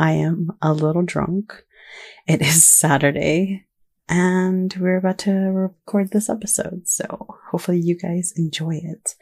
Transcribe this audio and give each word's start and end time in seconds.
I 0.00 0.12
am 0.12 0.52
a 0.62 0.72
little 0.72 1.02
drunk. 1.02 1.52
It 2.28 2.40
is 2.40 2.64
Saturday 2.78 3.64
and 4.08 4.72
we're 4.78 4.98
about 4.98 5.18
to 5.18 5.32
record 5.32 6.12
this 6.12 6.30
episode. 6.30 6.86
So 6.86 7.36
hopefully 7.50 7.80
you 7.80 7.98
guys 7.98 8.32
enjoy 8.36 8.80
it. 8.82 9.16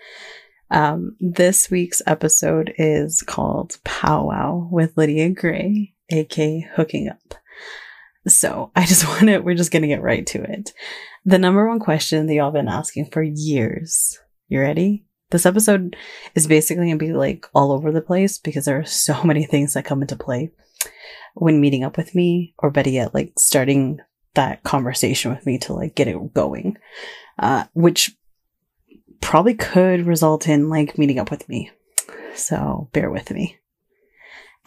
Um, 0.70 1.16
this 1.18 1.70
week's 1.70 2.02
episode 2.06 2.74
is 2.76 3.22
called 3.22 3.78
Powwow 3.84 4.68
with 4.70 4.98
Lydia 4.98 5.30
Grey, 5.30 5.94
aka 6.10 6.68
Hooking 6.74 7.08
Up. 7.08 7.34
So 8.28 8.70
I 8.76 8.84
just 8.84 9.08
want 9.08 9.28
to, 9.28 9.38
we're 9.38 9.54
just 9.54 9.72
going 9.72 9.82
to 9.82 9.88
get 9.88 10.02
right 10.02 10.26
to 10.26 10.42
it. 10.42 10.74
The 11.24 11.38
number 11.38 11.66
one 11.66 11.80
question 11.80 12.26
that 12.26 12.34
y'all 12.34 12.50
been 12.50 12.68
asking 12.68 13.06
for 13.06 13.22
years. 13.22 14.18
You 14.48 14.60
ready? 14.60 15.06
This 15.30 15.46
episode 15.46 15.96
is 16.34 16.46
basically 16.46 16.84
going 16.84 16.98
to 16.98 17.04
be 17.04 17.14
like 17.14 17.46
all 17.54 17.72
over 17.72 17.90
the 17.90 18.02
place 18.02 18.38
because 18.38 18.66
there 18.66 18.78
are 18.78 18.84
so 18.84 19.22
many 19.24 19.46
things 19.46 19.72
that 19.72 19.86
come 19.86 20.02
into 20.02 20.16
play 20.16 20.52
when 21.34 21.60
meeting 21.60 21.84
up 21.84 21.96
with 21.96 22.14
me, 22.14 22.54
or 22.58 22.70
better 22.70 22.90
yet, 22.90 23.14
like 23.14 23.32
starting 23.38 24.00
that 24.34 24.62
conversation 24.62 25.30
with 25.30 25.44
me 25.46 25.58
to 25.58 25.72
like 25.72 25.94
get 25.94 26.08
it 26.08 26.34
going, 26.34 26.76
uh, 27.38 27.64
which 27.74 28.16
probably 29.20 29.54
could 29.54 30.06
result 30.06 30.46
in 30.46 30.68
like 30.68 30.98
meeting 30.98 31.18
up 31.18 31.30
with 31.30 31.48
me. 31.48 31.70
So 32.34 32.88
bear 32.92 33.10
with 33.10 33.30
me. 33.30 33.58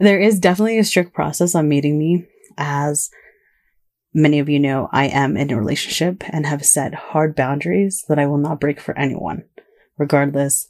there 0.00 0.20
is 0.20 0.40
definitely 0.40 0.78
a 0.78 0.84
strict 0.84 1.14
process 1.14 1.54
on 1.54 1.68
meeting 1.68 1.98
me 1.98 2.26
as 2.56 3.10
many 4.14 4.38
of 4.38 4.48
you 4.48 4.58
know, 4.58 4.88
I 4.92 5.06
am 5.06 5.36
in 5.36 5.50
a 5.50 5.56
relationship 5.56 6.24
and 6.28 6.46
have 6.46 6.64
set 6.64 6.94
hard 6.94 7.36
boundaries 7.36 8.04
that 8.08 8.18
I 8.18 8.26
will 8.26 8.38
not 8.38 8.60
break 8.60 8.80
for 8.80 8.96
anyone, 8.98 9.44
regardless 9.96 10.68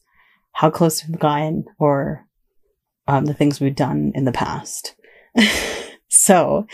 how 0.52 0.70
close 0.70 1.06
we've 1.06 1.18
gotten 1.18 1.64
or 1.78 2.26
um, 3.08 3.24
the 3.24 3.34
things 3.34 3.58
we've 3.58 3.74
done 3.74 4.12
in 4.14 4.24
the 4.24 4.32
past. 4.32 4.94
so, 6.08 6.66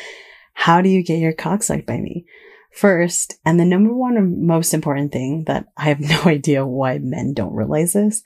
how 0.53 0.83
do 0.83 0.89
you 0.89 1.03
get 1.03 1.21
your 1.21 1.33
cock 1.33 1.63
sucked 1.63 1.87
by 1.87 1.97
me? 1.97 2.27
First, 2.73 3.39
and 3.45 3.59
the 3.59 3.65
number 3.65 3.95
one 3.95 4.45
most 4.45 4.75
important 4.75 5.13
thing 5.13 5.45
that 5.47 5.67
I 5.77 5.85
have 5.85 6.01
no 6.01 6.23
idea 6.25 6.67
why 6.67 6.99
men 6.99 7.33
don't 7.33 7.55
realize 7.55 7.95
this 7.95 8.23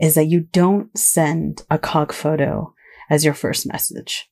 is 0.00 0.14
that 0.14 0.26
you 0.26 0.40
don't 0.40 0.96
send 0.96 1.62
a 1.70 1.78
cock 1.78 2.12
photo 2.12 2.72
as 3.10 3.24
your 3.24 3.34
first 3.34 3.66
message. 3.66 4.30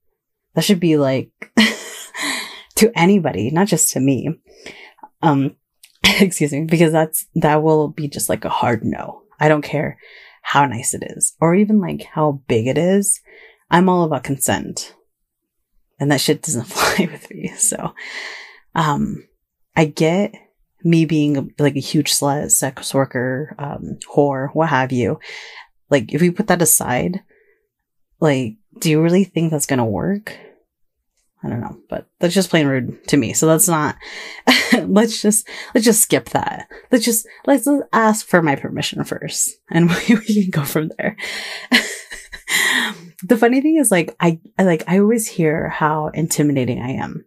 That 0.54 0.64
should 0.64 0.80
be 0.80 0.96
like 0.96 1.30
to 2.76 2.92
anybody, 2.94 3.50
not 3.50 3.68
just 3.68 3.92
to 3.92 4.00
me. 4.00 4.40
Um, 5.22 5.56
excuse 6.20 6.52
me, 6.52 6.64
because 6.64 6.92
that's, 6.92 7.26
that 7.36 7.62
will 7.62 7.88
be 7.88 8.08
just 8.08 8.28
like 8.28 8.44
a 8.44 8.48
hard 8.48 8.84
no. 8.84 9.22
I 9.40 9.48
don't 9.48 9.62
care 9.62 9.98
how 10.42 10.66
nice 10.66 10.92
it 10.92 11.02
is 11.16 11.34
or 11.40 11.54
even 11.54 11.80
like 11.80 12.02
how 12.02 12.42
big 12.46 12.66
it 12.66 12.76
is. 12.76 13.20
I'm 13.70 13.88
all 13.88 14.04
about 14.04 14.24
consent 14.24 14.94
and 16.02 16.10
that 16.10 16.20
shit 16.20 16.42
doesn't 16.42 16.64
fly 16.66 17.08
with 17.10 17.30
me. 17.30 17.48
So, 17.56 17.94
um, 18.74 19.26
I 19.76 19.86
get 19.86 20.34
me 20.84 21.04
being 21.04 21.54
like 21.58 21.76
a 21.76 21.80
huge 21.80 22.12
slut, 22.12 22.50
sex 22.50 22.92
worker, 22.92 23.54
um, 23.58 23.98
whore, 24.12 24.48
what 24.52 24.68
have 24.68 24.92
you. 24.92 25.20
Like, 25.90 26.12
if 26.12 26.20
we 26.20 26.30
put 26.30 26.48
that 26.48 26.60
aside, 26.60 27.22
like, 28.20 28.56
do 28.78 28.90
you 28.90 29.00
really 29.00 29.24
think 29.24 29.50
that's 29.50 29.66
gonna 29.66 29.86
work? 29.86 30.36
I 31.44 31.48
don't 31.48 31.60
know, 31.60 31.76
but 31.88 32.06
that's 32.20 32.34
just 32.34 32.50
plain 32.50 32.66
rude 32.66 33.06
to 33.08 33.16
me. 33.16 33.32
So 33.32 33.46
that's 33.46 33.68
not, 33.68 33.96
let's 34.84 35.20
just, 35.20 35.48
let's 35.74 35.84
just 35.84 36.02
skip 36.02 36.30
that. 36.30 36.68
Let's 36.90 37.04
just, 37.04 37.26
let's, 37.46 37.68
ask 37.92 38.26
for 38.26 38.42
my 38.42 38.54
permission 38.54 39.02
first 39.04 39.50
and 39.70 39.90
we, 40.08 40.14
we 40.14 40.42
can 40.42 40.50
go 40.50 40.64
from 40.64 40.90
there. 40.98 41.16
the 43.24 43.36
funny 43.36 43.60
thing 43.60 43.76
is 43.76 43.90
like, 43.90 44.14
I, 44.20 44.40
I, 44.58 44.64
like, 44.64 44.84
I 44.86 45.00
always 45.00 45.26
hear 45.26 45.68
how 45.68 46.08
intimidating 46.08 46.80
I 46.80 46.92
am, 46.92 47.24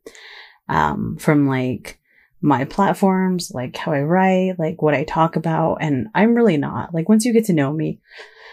um, 0.69 1.17
from 1.17 1.47
like 1.47 1.99
my 2.41 2.63
platforms, 2.63 3.51
like 3.53 3.75
how 3.75 3.91
I 3.91 4.01
write, 4.01 4.59
like 4.59 4.81
what 4.81 4.93
I 4.93 5.03
talk 5.03 5.35
about. 5.35 5.77
And 5.81 6.07
I'm 6.15 6.35
really 6.35 6.57
not 6.57 6.93
like, 6.93 7.09
once 7.09 7.25
you 7.25 7.33
get 7.33 7.45
to 7.45 7.53
know 7.53 7.73
me, 7.73 7.99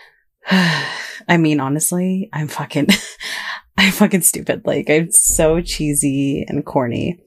I 0.50 1.36
mean, 1.38 1.60
honestly, 1.60 2.28
I'm 2.32 2.48
fucking, 2.48 2.88
I'm 3.82 3.92
fucking 3.92 4.22
stupid. 4.22 4.62
Like 4.64 4.88
I'm 4.88 5.10
so 5.10 5.60
cheesy 5.60 6.44
and 6.48 6.64
corny. 6.64 7.20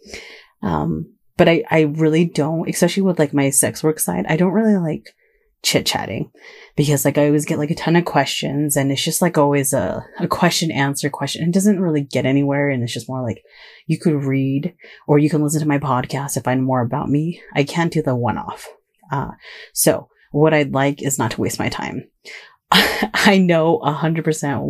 Um, 0.63 1.13
but 1.37 1.49
I, 1.49 1.63
I 1.69 1.81
really 1.81 2.25
don't, 2.25 2.69
especially 2.69 3.03
with 3.03 3.19
like 3.19 3.33
my 3.33 3.49
sex 3.49 3.83
work 3.83 3.99
side, 3.99 4.25
I 4.29 4.37
don't 4.37 4.53
really 4.53 4.77
like 4.77 5.13
chit 5.63 5.85
chatting 5.85 6.31
because 6.77 7.03
like 7.03 7.17
I 7.17 7.25
always 7.25 7.43
get 7.43 7.57
like 7.57 7.71
a 7.71 7.75
ton 7.75 7.97
of 7.97 8.05
questions 8.05 8.77
and 8.77 8.89
it's 8.89 9.03
just 9.03 9.21
like 9.21 9.37
always 9.37 9.73
a, 9.73 10.05
a 10.19 10.27
question 10.27 10.71
answer 10.71 11.09
question. 11.09 11.49
It 11.49 11.53
doesn't 11.53 11.81
really 11.81 12.01
get 12.01 12.25
anywhere. 12.25 12.69
And 12.69 12.83
it's 12.83 12.93
just 12.93 13.09
more 13.09 13.21
like 13.21 13.43
you 13.85 13.99
could 13.99 14.23
read 14.23 14.73
or 15.07 15.19
you 15.19 15.29
can 15.29 15.43
listen 15.43 15.59
to 15.59 15.67
my 15.67 15.79
podcast 15.79 16.33
to 16.33 16.41
find 16.41 16.63
more 16.63 16.81
about 16.81 17.09
me. 17.09 17.41
I 17.53 17.65
can't 17.65 17.91
do 17.91 18.01
the 18.01 18.15
one 18.15 18.37
off. 18.37 18.69
Uh, 19.11 19.31
so 19.73 20.07
what 20.31 20.53
I'd 20.53 20.73
like 20.73 21.01
is 21.01 21.19
not 21.19 21.31
to 21.31 21.41
waste 21.41 21.59
my 21.59 21.67
time. 21.67 22.07
I 22.71 23.39
know 23.39 23.79
a 23.79 23.91
hundred 23.91 24.23
percent 24.23 24.63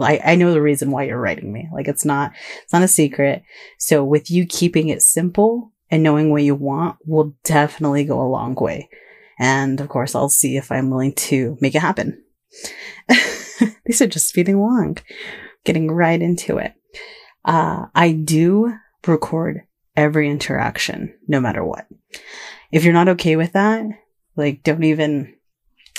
I, 0.00 0.20
I 0.24 0.34
know 0.36 0.52
the 0.52 0.62
reason 0.62 0.90
why 0.90 1.04
you're 1.04 1.20
writing 1.20 1.52
me. 1.52 1.68
Like 1.72 1.88
it's 1.88 2.04
not, 2.04 2.32
it's 2.62 2.72
not 2.72 2.82
a 2.82 2.88
secret. 2.88 3.42
So 3.78 4.04
with 4.04 4.30
you 4.30 4.46
keeping 4.46 4.88
it 4.88 5.02
simple 5.02 5.72
and 5.90 6.02
knowing 6.02 6.30
what 6.30 6.42
you 6.42 6.54
want 6.54 6.96
will 7.04 7.34
definitely 7.44 8.04
go 8.04 8.20
a 8.20 8.28
long 8.28 8.54
way. 8.54 8.88
And 9.38 9.80
of 9.80 9.88
course, 9.88 10.14
I'll 10.14 10.28
see 10.28 10.56
if 10.56 10.72
I'm 10.72 10.90
willing 10.90 11.12
to 11.14 11.56
make 11.60 11.74
it 11.74 11.80
happen. 11.80 12.22
These 13.84 14.00
are 14.02 14.06
just 14.06 14.28
speeding 14.28 14.56
along, 14.56 14.98
getting 15.64 15.90
right 15.90 16.20
into 16.20 16.58
it. 16.58 16.74
Uh, 17.44 17.86
I 17.94 18.12
do 18.12 18.74
record 19.06 19.62
every 19.96 20.28
interaction, 20.28 21.14
no 21.28 21.40
matter 21.40 21.64
what. 21.64 21.86
If 22.72 22.84
you're 22.84 22.92
not 22.92 23.08
okay 23.10 23.36
with 23.36 23.52
that, 23.52 23.84
like 24.36 24.62
don't 24.62 24.84
even 24.84 25.34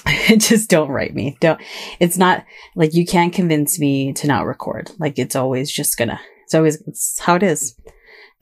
just 0.37 0.69
don't 0.69 0.89
write 0.89 1.13
me. 1.13 1.37
Don't, 1.39 1.59
it's 1.99 2.17
not 2.17 2.45
like 2.75 2.93
you 2.93 3.05
can't 3.05 3.33
convince 3.33 3.79
me 3.79 4.13
to 4.13 4.27
not 4.27 4.45
record. 4.45 4.91
Like 4.99 5.19
it's 5.19 5.35
always 5.35 5.71
just 5.71 5.97
gonna, 5.97 6.19
it's 6.43 6.55
always, 6.55 6.81
it's 6.87 7.19
how 7.19 7.35
it 7.35 7.43
is. 7.43 7.75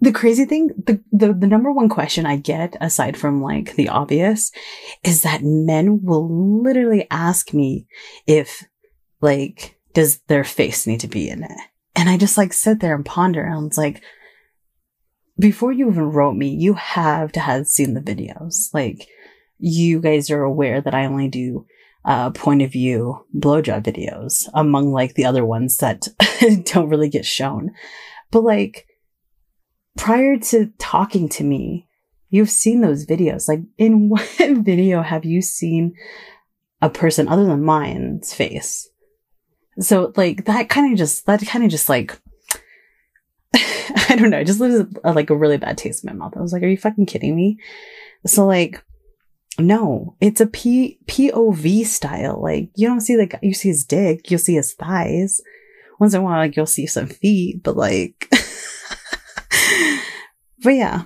the 0.00 0.12
crazy 0.12 0.44
thing, 0.44 0.70
the, 0.86 1.00
the, 1.12 1.32
the 1.32 1.46
number 1.46 1.72
one 1.72 1.88
question 1.88 2.26
I 2.26 2.36
get 2.36 2.76
aside 2.80 3.16
from 3.16 3.42
like 3.42 3.76
the 3.76 3.88
obvious 3.88 4.52
is 5.02 5.22
that 5.22 5.42
men 5.42 6.02
will 6.02 6.62
literally 6.62 7.06
ask 7.10 7.54
me 7.54 7.86
if 8.26 8.64
like, 9.20 9.78
does 9.94 10.18
their 10.28 10.44
face 10.44 10.86
need 10.86 11.00
to 11.00 11.08
be 11.08 11.28
in 11.28 11.42
it? 11.42 11.58
And 11.94 12.08
I 12.10 12.18
just 12.18 12.36
like 12.36 12.52
sit 12.52 12.80
there 12.80 12.94
and 12.94 13.04
ponder 13.04 13.42
and 13.42 13.68
it's 13.68 13.78
like, 13.78 14.02
before 15.38 15.72
you 15.72 15.90
even 15.90 16.10
wrote 16.10 16.34
me, 16.34 16.48
you 16.48 16.74
have 16.74 17.32
to 17.32 17.40
have 17.40 17.66
seen 17.66 17.94
the 17.94 18.00
videos. 18.00 18.72
Like, 18.72 19.06
you 19.58 20.00
guys 20.00 20.30
are 20.30 20.42
aware 20.42 20.80
that 20.80 20.94
I 20.94 21.06
only 21.06 21.28
do 21.28 21.66
uh, 22.04 22.30
point 22.30 22.62
of 22.62 22.70
view 22.72 23.24
blowjob 23.36 23.82
videos 23.82 24.48
among 24.54 24.92
like 24.92 25.14
the 25.14 25.24
other 25.24 25.44
ones 25.44 25.78
that 25.78 26.06
don't 26.64 26.88
really 26.88 27.08
get 27.08 27.26
shown. 27.26 27.72
But 28.30 28.44
like 28.44 28.86
prior 29.96 30.38
to 30.38 30.72
talking 30.78 31.28
to 31.30 31.44
me, 31.44 31.88
you've 32.30 32.50
seen 32.50 32.80
those 32.80 33.06
videos. 33.06 33.48
Like 33.48 33.60
in 33.76 34.08
what 34.08 34.28
video 34.38 35.02
have 35.02 35.24
you 35.24 35.42
seen 35.42 35.94
a 36.80 36.88
person 36.88 37.28
other 37.28 37.44
than 37.44 37.64
mine's 37.64 38.32
face? 38.32 38.88
So 39.80 40.12
like 40.16 40.44
that 40.44 40.68
kind 40.68 40.92
of 40.92 40.98
just, 40.98 41.26
that 41.26 41.44
kind 41.46 41.64
of 41.64 41.70
just 41.70 41.88
like, 41.88 42.18
I 43.54 44.16
don't 44.16 44.30
know, 44.30 44.38
it 44.38 44.46
just 44.46 44.60
leaves 44.60 44.86
a, 45.02 45.12
like 45.12 45.30
a 45.30 45.36
really 45.36 45.58
bad 45.58 45.76
taste 45.76 46.04
in 46.04 46.08
my 46.08 46.14
mouth. 46.14 46.34
I 46.36 46.40
was 46.40 46.52
like, 46.52 46.62
are 46.62 46.68
you 46.68 46.78
fucking 46.78 47.06
kidding 47.06 47.34
me? 47.34 47.58
So 48.26 48.46
like, 48.46 48.82
no, 49.58 50.16
it's 50.20 50.40
a 50.40 50.46
P 50.46 50.98
POV 51.06 51.84
style. 51.86 52.40
Like 52.42 52.70
you 52.74 52.88
don't 52.88 53.00
see 53.00 53.16
like 53.16 53.38
you 53.42 53.54
see 53.54 53.68
his 53.68 53.84
dick, 53.84 54.30
you'll 54.30 54.38
see 54.38 54.54
his 54.54 54.74
thighs. 54.74 55.40
Once 55.98 56.14
in 56.14 56.20
a 56.20 56.24
while, 56.24 56.38
like 56.38 56.56
you'll 56.56 56.66
see 56.66 56.86
some 56.86 57.06
feet, 57.06 57.62
but 57.62 57.76
like, 57.76 58.28
but 60.62 60.70
yeah. 60.70 61.04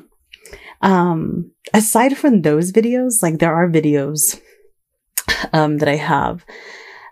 Um, 0.83 1.53
aside 1.73 2.17
from 2.17 2.43
those 2.43 2.73
videos, 2.73 3.23
like 3.23 3.39
there 3.39 3.55
are 3.55 3.71
videos, 3.71 4.41
um, 5.53 5.79
that 5.79 5.89
I 5.89 5.97
have 5.97 6.45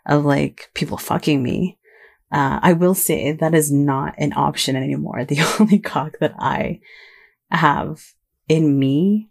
of 0.06 0.25
like 0.25 0.70
people 0.75 0.96
fucking 0.96 1.43
me. 1.43 1.79
Uh, 2.31 2.58
I 2.62 2.73
will 2.75 2.94
say 2.94 3.32
that 3.32 3.55
is 3.55 3.73
not 3.73 4.14
an 4.19 4.32
option 4.34 4.76
anymore. 4.76 5.25
The 5.29 5.41
only 5.61 5.79
cock 5.79 6.19
that 6.20 6.34
I 6.38 6.81
have 7.50 8.02
in 8.49 8.79
me 8.79 9.31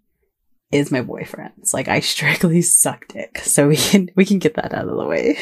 is 0.71 0.91
my 0.91 1.01
boyfriend. 1.01 1.53
It's 1.59 1.73
like 1.73 1.87
I 1.87 1.99
strictly 1.99 2.61
suck 2.61 3.07
dick. 3.07 3.39
So 3.39 3.67
we 3.67 3.77
can 3.77 4.09
we 4.15 4.25
can 4.25 4.39
get 4.39 4.55
that 4.55 4.73
out 4.73 4.87
of 4.87 4.97
the 4.97 5.05
way. 5.05 5.37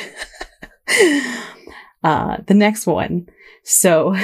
uh 2.04 2.38
the 2.48 2.54
next 2.54 2.86
one. 2.86 3.28
So 3.64 4.16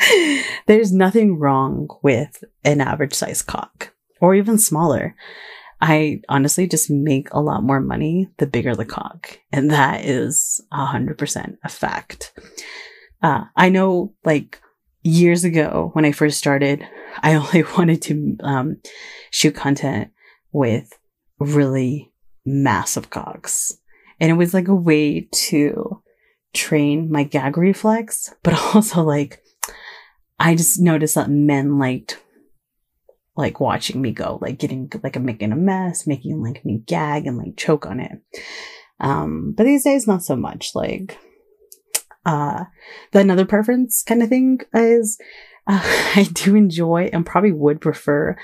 there's 0.66 0.92
nothing 0.92 1.38
wrong 1.38 1.88
with 2.02 2.42
an 2.64 2.80
average 2.80 3.14
size 3.14 3.42
cock 3.42 3.92
or 4.20 4.34
even 4.34 4.58
smaller. 4.58 5.14
I 5.80 6.20
honestly 6.28 6.68
just 6.68 6.90
make 6.90 7.28
a 7.32 7.40
lot 7.40 7.64
more 7.64 7.80
money 7.80 8.30
the 8.38 8.46
bigger 8.46 8.76
the 8.76 8.84
cock. 8.84 9.40
And 9.50 9.70
that 9.72 10.04
is 10.04 10.60
a 10.70 10.86
hundred 10.86 11.18
percent 11.18 11.58
a 11.64 11.68
fact. 11.68 12.32
Uh, 13.20 13.44
I 13.56 13.68
know 13.68 14.14
like 14.24 14.60
years 15.02 15.44
ago 15.44 15.90
when 15.94 16.04
I 16.04 16.12
first 16.12 16.38
started, 16.38 16.86
I 17.22 17.34
only 17.34 17.62
wanted 17.76 18.02
to, 18.02 18.36
um, 18.40 18.76
shoot 19.30 19.54
content 19.54 20.10
with 20.52 20.92
really 21.38 22.12
massive 22.44 23.10
cocks. 23.10 23.78
And 24.20 24.30
it 24.30 24.34
was 24.34 24.54
like 24.54 24.68
a 24.68 24.74
way 24.74 25.28
to 25.32 26.02
train 26.54 27.10
my 27.10 27.24
gag 27.24 27.56
reflex, 27.56 28.32
but 28.42 28.54
also 28.74 29.02
like, 29.02 29.42
I 30.38 30.54
just 30.54 30.80
noticed 30.80 31.14
that 31.14 31.30
men 31.30 31.78
liked 31.78 32.20
like 33.36 33.60
watching 33.60 34.02
me 34.02 34.12
go, 34.12 34.38
like 34.42 34.58
getting 34.58 34.90
like 35.02 35.16
I'm 35.16 35.24
making 35.24 35.52
a 35.52 35.56
mess, 35.56 36.06
making 36.06 36.42
like 36.42 36.64
me 36.64 36.82
gag 36.86 37.26
and 37.26 37.38
like 37.38 37.56
choke 37.56 37.86
on 37.86 38.00
it. 38.00 38.12
Um, 39.00 39.52
but 39.56 39.64
these 39.64 39.84
days 39.84 40.06
not 40.06 40.22
so 40.22 40.36
much. 40.36 40.74
Like 40.74 41.18
uh 42.24 42.64
the 43.10 43.18
another 43.18 43.44
preference 43.44 44.02
kind 44.02 44.22
of 44.22 44.28
thing 44.28 44.60
is 44.74 45.18
uh, 45.66 45.80
I 46.16 46.28
do 46.32 46.54
enjoy 46.54 47.10
and 47.12 47.26
probably 47.26 47.52
would 47.52 47.80
prefer 47.80 48.36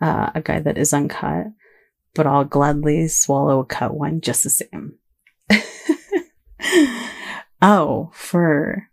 uh, 0.00 0.30
a 0.34 0.40
guy 0.40 0.60
that 0.60 0.78
is 0.78 0.92
uncut, 0.92 1.46
but 2.14 2.26
I'll 2.26 2.44
gladly 2.44 3.08
swallow 3.08 3.60
a 3.60 3.64
cut 3.64 3.94
one 3.94 4.20
just 4.20 4.44
the 4.44 4.50
same. 4.50 4.94
oh, 7.62 8.10
for 8.12 8.88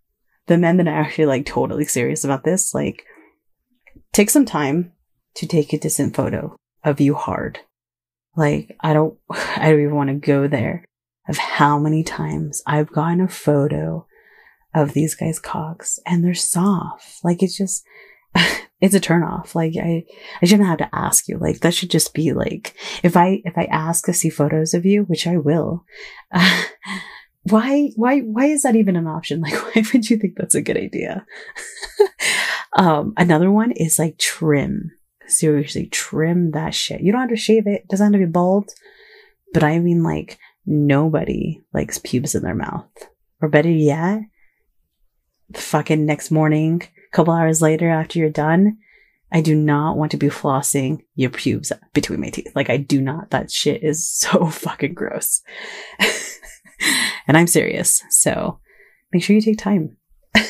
the 0.47 0.57
men 0.57 0.77
that 0.77 0.87
are 0.87 1.01
actually 1.01 1.25
like 1.25 1.45
totally 1.45 1.85
serious 1.85 2.23
about 2.23 2.43
this, 2.43 2.73
like 2.73 3.05
take 4.13 4.29
some 4.29 4.45
time 4.45 4.93
to 5.35 5.45
take 5.45 5.73
a 5.73 5.77
decent 5.77 6.15
photo 6.15 6.55
of 6.83 6.99
you 6.99 7.13
hard. 7.13 7.59
Like, 8.35 8.75
I 8.79 8.93
don't, 8.93 9.17
I 9.29 9.71
don't 9.71 9.81
even 9.81 9.95
want 9.95 10.09
to 10.09 10.15
go 10.15 10.47
there 10.47 10.83
of 11.27 11.37
how 11.37 11.77
many 11.77 12.03
times 12.03 12.63
I've 12.65 12.91
gotten 12.91 13.21
a 13.21 13.27
photo 13.27 14.06
of 14.81 14.93
these 14.93 15.15
guys' 15.15 15.39
cocks 15.39 15.99
and 16.05 16.23
they're 16.23 16.33
soft. 16.33 17.23
Like, 17.23 17.41
it's 17.41 17.57
just, 17.57 17.83
it's 18.81 18.95
a 18.95 18.99
turn 18.99 19.23
off. 19.23 19.55
Like, 19.55 19.73
I, 19.77 20.05
I 20.41 20.45
shouldn't 20.45 20.67
have 20.67 20.77
to 20.79 20.95
ask 20.95 21.27
you. 21.27 21.37
Like, 21.37 21.59
that 21.61 21.73
should 21.73 21.89
just 21.89 22.13
be 22.13 22.33
like, 22.33 22.75
if 23.03 23.17
I, 23.17 23.41
if 23.45 23.57
I 23.57 23.65
ask 23.65 24.05
to 24.05 24.13
see 24.13 24.29
photos 24.29 24.73
of 24.73 24.85
you, 24.85 25.03
which 25.03 25.27
I 25.27 25.37
will, 25.37 25.85
uh, 26.31 26.63
why, 27.43 27.91
why, 27.95 28.19
why 28.19 28.45
is 28.45 28.63
that 28.63 28.75
even 28.75 28.95
an 28.95 29.07
option? 29.07 29.41
Like, 29.41 29.53
why 29.53 29.83
would 29.93 30.09
you 30.09 30.17
think 30.17 30.35
that's 30.35 30.55
a 30.55 30.61
good 30.61 30.77
idea? 30.77 31.25
um, 32.77 33.13
another 33.17 33.51
one 33.51 33.71
is 33.71 33.99
like 33.99 34.17
trim 34.17 34.91
seriously 35.29 35.87
trim 35.87 36.51
that 36.51 36.73
shit. 36.73 37.01
You 37.01 37.11
don't 37.11 37.21
have 37.21 37.29
to 37.29 37.35
shave 37.35 37.67
it. 37.67 37.81
It 37.83 37.87
doesn't 37.87 38.13
have 38.13 38.21
to 38.21 38.25
be 38.25 38.31
bald. 38.31 38.71
But 39.53 39.63
I 39.63 39.79
mean 39.79 40.03
like 40.03 40.39
nobody 40.65 41.61
likes 41.73 41.99
pubes 41.99 42.35
in 42.35 42.43
their 42.43 42.55
mouth. 42.55 42.87
Or 43.41 43.49
better 43.49 43.69
yet, 43.69 44.21
fucking 45.53 46.05
next 46.05 46.31
morning, 46.31 46.81
a 46.83 47.15
couple 47.15 47.33
hours 47.33 47.61
later 47.61 47.89
after 47.89 48.19
you're 48.19 48.29
done, 48.29 48.77
I 49.31 49.41
do 49.41 49.55
not 49.55 49.97
want 49.97 50.11
to 50.11 50.17
be 50.17 50.27
flossing 50.27 51.01
your 51.15 51.29
pubes 51.29 51.71
between 51.93 52.21
my 52.21 52.29
teeth. 52.29 52.51
Like 52.55 52.69
I 52.69 52.77
do 52.77 53.01
not. 53.01 53.31
That 53.31 53.51
shit 53.51 53.83
is 53.83 54.07
so 54.09 54.47
fucking 54.47 54.93
gross. 54.93 55.41
and 57.27 57.37
I'm 57.37 57.47
serious. 57.47 58.03
So 58.09 58.59
make 59.11 59.23
sure 59.23 59.35
you 59.35 59.41
take 59.41 59.57
time. 59.57 59.97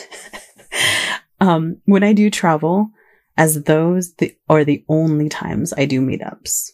um, 1.39 1.81
when 1.85 2.03
I 2.03 2.13
do 2.13 2.29
travel, 2.29 2.91
as 3.37 3.63
those 3.63 4.13
the, 4.15 4.35
are 4.49 4.63
the 4.63 4.83
only 4.89 5.29
times 5.29 5.73
I 5.73 5.85
do 5.85 6.01
meetups. 6.01 6.71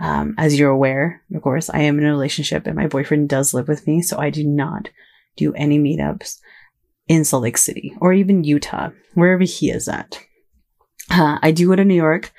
Um, 0.00 0.34
as 0.38 0.58
you're 0.58 0.70
aware, 0.70 1.22
of 1.34 1.42
course, 1.42 1.68
I 1.68 1.80
am 1.80 1.98
in 1.98 2.04
a 2.04 2.10
relationship 2.10 2.66
and 2.66 2.74
my 2.74 2.86
boyfriend 2.86 3.28
does 3.28 3.52
live 3.52 3.68
with 3.68 3.86
me, 3.86 4.00
so 4.00 4.18
I 4.18 4.30
do 4.30 4.44
not 4.44 4.88
do 5.36 5.52
any 5.54 5.78
meetups 5.78 6.38
in 7.08 7.24
Salt 7.24 7.42
Lake 7.42 7.58
City 7.58 7.94
or 8.00 8.12
even 8.12 8.44
Utah, 8.44 8.90
wherever 9.14 9.42
he 9.42 9.70
is 9.70 9.88
at. 9.88 10.18
Uh, 11.10 11.38
I 11.42 11.50
do 11.50 11.68
go 11.68 11.76
to 11.76 11.84
New 11.84 11.94
York 11.94 12.32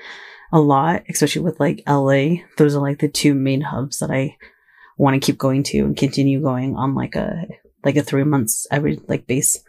a 0.51 0.59
lot, 0.59 1.03
especially 1.09 1.41
with 1.41 1.59
like 1.59 1.83
LA. 1.87 2.43
Those 2.57 2.75
are 2.75 2.81
like 2.81 2.99
the 2.99 3.09
two 3.09 3.33
main 3.33 3.61
hubs 3.61 3.99
that 3.99 4.11
I 4.11 4.37
want 4.97 5.15
to 5.15 5.25
keep 5.25 5.37
going 5.37 5.63
to 5.63 5.79
and 5.79 5.97
continue 5.97 6.41
going 6.41 6.75
on 6.75 6.95
like 6.95 7.15
a 7.15 7.45
like 7.83 7.95
a 7.95 8.03
three 8.03 8.23
months 8.23 8.67
every 8.71 8.99
like 9.07 9.27
base 9.27 9.61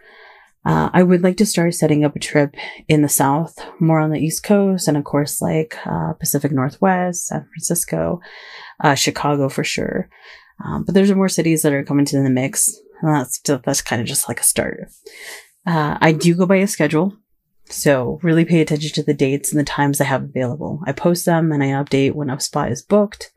uh, 0.66 0.88
I 0.94 1.02
would 1.02 1.22
like 1.22 1.36
to 1.38 1.46
start 1.46 1.74
setting 1.74 2.04
up 2.04 2.16
a 2.16 2.20
trip 2.20 2.54
in 2.88 3.02
the 3.02 3.08
South, 3.08 3.58
more 3.80 4.00
on 4.00 4.10
the 4.10 4.18
East 4.18 4.44
Coast, 4.44 4.88
and 4.88 4.96
of 4.96 5.04
course, 5.04 5.42
like 5.42 5.76
uh, 5.84 6.14
Pacific 6.14 6.52
Northwest, 6.52 7.26
San 7.26 7.46
Francisco, 7.52 8.20
uh, 8.82 8.94
Chicago 8.94 9.50
for 9.50 9.62
sure. 9.62 10.08
Um, 10.64 10.84
but 10.84 10.94
there's 10.94 11.12
more 11.12 11.28
cities 11.28 11.62
that 11.62 11.74
are 11.74 11.84
coming 11.84 12.06
to 12.06 12.22
the 12.22 12.30
mix, 12.30 12.70
that's 13.02 13.38
that's 13.40 13.82
kind 13.82 14.00
of 14.00 14.08
just 14.08 14.28
like 14.28 14.40
a 14.40 14.44
start. 14.44 14.88
Uh, 15.66 15.96
I 16.00 16.12
do 16.12 16.34
go 16.34 16.46
by 16.46 16.56
a 16.56 16.66
schedule, 16.66 17.16
so 17.66 18.18
really 18.22 18.44
pay 18.44 18.60
attention 18.60 18.92
to 18.94 19.02
the 19.02 19.14
dates 19.14 19.50
and 19.50 19.60
the 19.60 19.64
times 19.64 20.00
I 20.00 20.04
have 20.04 20.22
available. 20.22 20.80
I 20.86 20.92
post 20.92 21.24
them 21.24 21.52
and 21.52 21.62
I 21.62 21.68
update 21.68 22.12
when 22.12 22.30
a 22.30 22.38
spot 22.40 22.70
is 22.70 22.82
booked. 22.82 23.32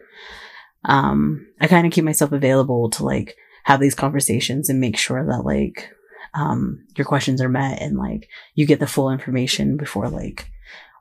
Um, 0.86 1.48
I 1.60 1.68
kind 1.68 1.86
of 1.86 1.94
keep 1.94 2.04
myself 2.04 2.32
available 2.32 2.90
to 2.92 3.04
like 3.04 3.36
have 3.64 3.80
these 3.80 3.96
conversations 3.96 4.70
and 4.70 4.80
make 4.80 4.98
sure 4.98 5.26
that 5.26 5.44
like 5.44 5.90
um, 6.34 6.86
your 6.96 7.06
questions 7.06 7.42
are 7.42 7.50
met 7.50 7.82
and 7.82 7.98
like 7.98 8.30
you 8.56 8.66
get 8.66 8.80
the 8.80 8.88
full 8.88 9.12
information 9.12 9.78
before 9.78 10.10
like 10.10 10.50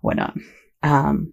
whatnot. 0.00 0.36
Um, 0.82 1.32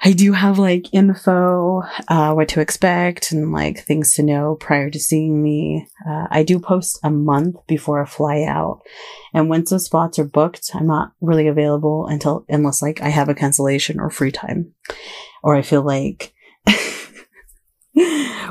I 0.00 0.12
do 0.12 0.32
have 0.32 0.60
like 0.60 0.94
info, 0.94 1.82
uh, 2.06 2.32
what 2.32 2.48
to 2.50 2.60
expect 2.60 3.32
and 3.32 3.50
like 3.50 3.80
things 3.80 4.14
to 4.14 4.22
know 4.22 4.54
prior 4.54 4.90
to 4.90 4.98
seeing 4.98 5.42
me. 5.42 5.88
Uh, 6.08 6.28
I 6.30 6.44
do 6.44 6.60
post 6.60 7.00
a 7.02 7.10
month 7.10 7.56
before 7.66 8.00
I 8.00 8.06
fly 8.06 8.44
out. 8.44 8.82
And 9.34 9.48
once 9.48 9.70
those 9.70 9.86
spots 9.86 10.18
are 10.20 10.24
booked, 10.24 10.70
I'm 10.72 10.86
not 10.86 11.12
really 11.20 11.48
available 11.48 12.06
until, 12.06 12.44
unless 12.48 12.80
like 12.80 13.02
I 13.02 13.08
have 13.08 13.28
a 13.28 13.34
cancellation 13.34 13.98
or 13.98 14.08
free 14.08 14.30
time 14.30 14.72
or 15.42 15.56
I 15.56 15.62
feel 15.62 15.82
like, 15.82 16.32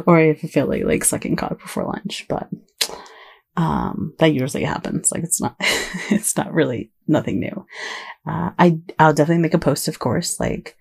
or 0.06 0.18
I 0.18 0.34
feel 0.36 0.68
like, 0.68 0.84
like 0.84 1.06
sucking 1.06 1.38
cock 1.38 1.62
before 1.62 1.86
lunch, 1.86 2.26
but 2.28 2.50
um, 3.56 4.16
that 4.20 4.34
usually 4.34 4.66
happens. 4.66 5.14
Like 5.14 5.24
it's 5.24 5.40
not, 5.40 5.56
it's 6.12 6.36
not 6.36 6.54
really 6.54 6.92
nothing 7.08 7.40
new. 7.40 7.66
Uh, 8.28 8.52
I, 8.60 8.80
I'll 9.00 9.14
definitely 9.14 9.44
make 9.44 9.54
a 9.54 9.60
post, 9.60 9.88
of 9.88 10.00
course, 10.00 10.42
like, 10.42 10.76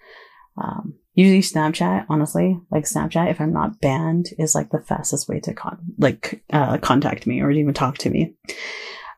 um, 0.57 0.95
usually 1.15 1.41
Snapchat, 1.41 2.07
honestly, 2.09 2.59
like 2.71 2.85
Snapchat, 2.85 3.31
if 3.31 3.41
I'm 3.41 3.53
not 3.53 3.81
banned 3.81 4.31
is 4.39 4.55
like 4.55 4.71
the 4.71 4.81
fastest 4.81 5.29
way 5.29 5.41
to 5.41 5.55
con, 5.55 5.79
like, 5.99 6.43
uh, 6.53 6.79
contact 6.79 7.27
me 7.27 7.41
or 7.41 7.51
even 7.51 7.75
talk 7.75 7.99
to 7.99 8.11
me. 8.11 8.35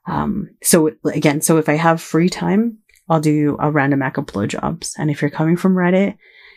Um, 0.06 0.50
so 0.62 0.90
again, 1.04 1.40
so 1.40 1.58
if 1.58 1.68
I 1.68 1.74
have 1.74 2.00
free 2.00 2.28
time, 2.28 2.78
I'll 3.08 3.20
do 3.20 3.56
a 3.60 3.70
random 3.70 4.02
act 4.02 4.18
of 4.18 4.26
blowjobs. 4.26 4.92
And 4.98 5.10
if 5.10 5.22
you're 5.22 5.30
coming 5.30 5.56
from 5.56 5.74
Reddit, 5.74 6.16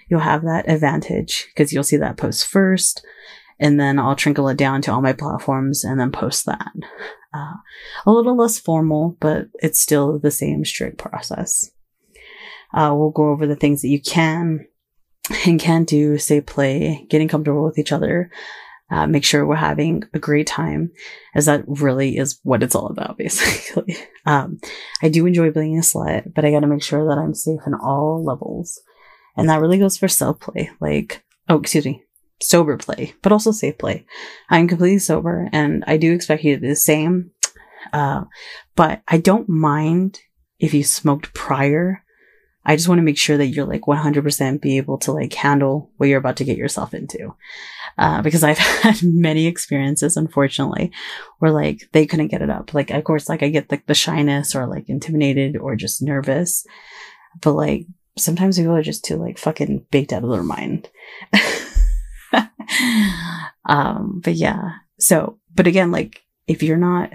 you'll 0.10 0.20
have 0.20 0.44
that 0.44 0.70
advantage 0.70 1.48
because 1.48 1.72
you'll 1.72 1.84
see 1.84 1.98
that 1.98 2.18
post 2.18 2.46
first 2.48 3.06
and 3.62 3.80
then 3.80 4.00
I'll 4.00 4.16
trickle 4.16 4.50
it 4.50 4.58
down 4.58 4.82
to 4.82 4.92
all 4.92 5.02
my 5.02 5.14
platforms 5.14 5.84
and 5.84 6.00
then 6.00 6.12
post 6.12 6.48
that. 6.48 6.72
Uh, 7.34 7.54
a 8.06 8.12
little 8.12 8.36
less 8.36 8.58
formal, 8.58 9.16
but 9.22 9.48
it's 9.62 9.80
still 9.80 10.20
the 10.20 10.32
same 10.32 10.66
strict 10.66 10.98
process. 10.98 11.72
Uh, 12.74 12.94
we'll 12.94 13.12
go 13.12 13.30
over 13.30 13.46
the 13.46 13.56
things 13.56 13.84
that 13.84 13.90
you 13.90 14.02
can 14.02 14.66
and 15.46 15.60
can't 15.60 15.88
do, 15.88 16.18
say 16.18 16.42
play, 16.42 17.06
getting 17.10 17.28
comfortable 17.28 17.64
with 17.64 17.78
each 17.78 17.92
other, 17.92 18.32
uh, 18.90 19.08
make 19.08 19.24
sure 19.24 19.46
we're 19.46 19.56
having 19.56 20.04
a 20.14 20.20
great 20.20 20.48
time, 20.48 20.92
as 21.34 21.46
that 21.46 21.64
really 21.68 22.18
is 22.18 22.40
what 22.44 22.64
it's 22.64 22.76
all 22.76 22.88
about, 22.88 23.18
basically. 23.18 23.96
um, 24.26 24.60
I 25.02 25.10
do 25.10 25.26
enjoy 25.26 25.52
being 25.52 25.78
a 25.78 25.82
slut, 25.82 26.34
but 26.34 26.46
I 26.46 26.52
gotta 26.52 26.68
make 26.68 26.84
sure 26.84 27.08
that 27.08 27.18
I'm 27.18 27.34
safe 27.34 27.62
in 27.66 27.74
all 27.74 28.24
levels. 28.24 28.80
And 29.38 29.50
that 29.50 29.62
really 29.62 29.78
goes 29.78 29.98
for 29.98 30.10
self 30.10 30.40
play. 30.42 30.70
Like, 30.82 31.24
oh, 31.48 31.60
excuse 31.60 31.86
me, 31.86 32.04
sober 32.42 32.78
play, 32.78 33.14
but 33.22 33.32
also 33.32 33.52
safe 33.52 33.78
play. 33.78 34.06
I'm 34.50 34.68
completely 34.68 35.00
sober 35.00 35.50
and 35.54 35.84
I 35.88 35.98
do 35.98 36.14
expect 36.14 36.44
you 36.44 36.56
to 36.56 36.62
do 36.62 36.68
the 36.68 36.76
same. 36.76 37.32
Uh, 37.94 38.26
but 38.76 39.02
I 39.08 39.18
don't 39.18 39.50
mind 39.50 40.20
if 40.60 40.74
you 40.74 40.84
smoked 40.84 41.34
prior. 41.34 42.04
I 42.66 42.76
just 42.76 42.88
want 42.88 43.00
to 43.00 43.04
make 43.04 43.18
sure 43.18 43.38
that 43.38 43.48
you're 43.48 43.66
like 43.66 43.82
100% 43.82 44.62
be 44.62 44.78
able 44.78 44.98
to 45.00 45.12
like 45.12 45.34
handle 45.34 45.90
what 45.98 46.10
you're 46.10 46.20
about 46.20 46.38
to 46.38 46.44
get 46.44 46.58
yourself 46.58 46.94
into. 46.94 47.36
Uh, 47.98 48.22
because 48.22 48.44
I've 48.44 48.58
had 48.58 49.02
many 49.04 49.48
experiences, 49.48 50.16
unfortunately, 50.16 50.92
where 51.40 51.52
like 51.52 51.90
they 51.92 52.06
couldn't 52.06 52.28
get 52.28 52.42
it 52.42 52.50
up. 52.50 52.74
Like, 52.74 52.92
of 52.92 53.04
course, 53.04 53.30
like 53.30 53.42
I 53.44 53.50
get 53.50 53.72
like 53.72 53.88
the 53.88 53.94
shyness 53.94 54.56
or 54.56 54.68
like 54.68 54.90
intimidated 54.90 55.58
or 55.58 55.76
just 55.76 56.02
nervous, 56.02 56.66
but 57.42 57.54
like 57.54 57.88
sometimes 58.18 58.58
people 58.58 58.76
are 58.76 58.84
just 58.84 59.04
too 59.04 59.16
like 59.16 59.38
fucking 59.38 59.86
baked 59.90 60.14
out 60.14 60.24
of 60.24 60.30
their 60.30 60.44
mind. 60.44 60.90
um, 63.66 64.22
but 64.24 64.36
yeah. 64.36 64.74
So, 65.00 65.40
but 65.56 65.68
again, 65.68 65.92
like 65.92 66.22
if 66.48 66.62
you're 66.62 66.78
not, 66.78 67.12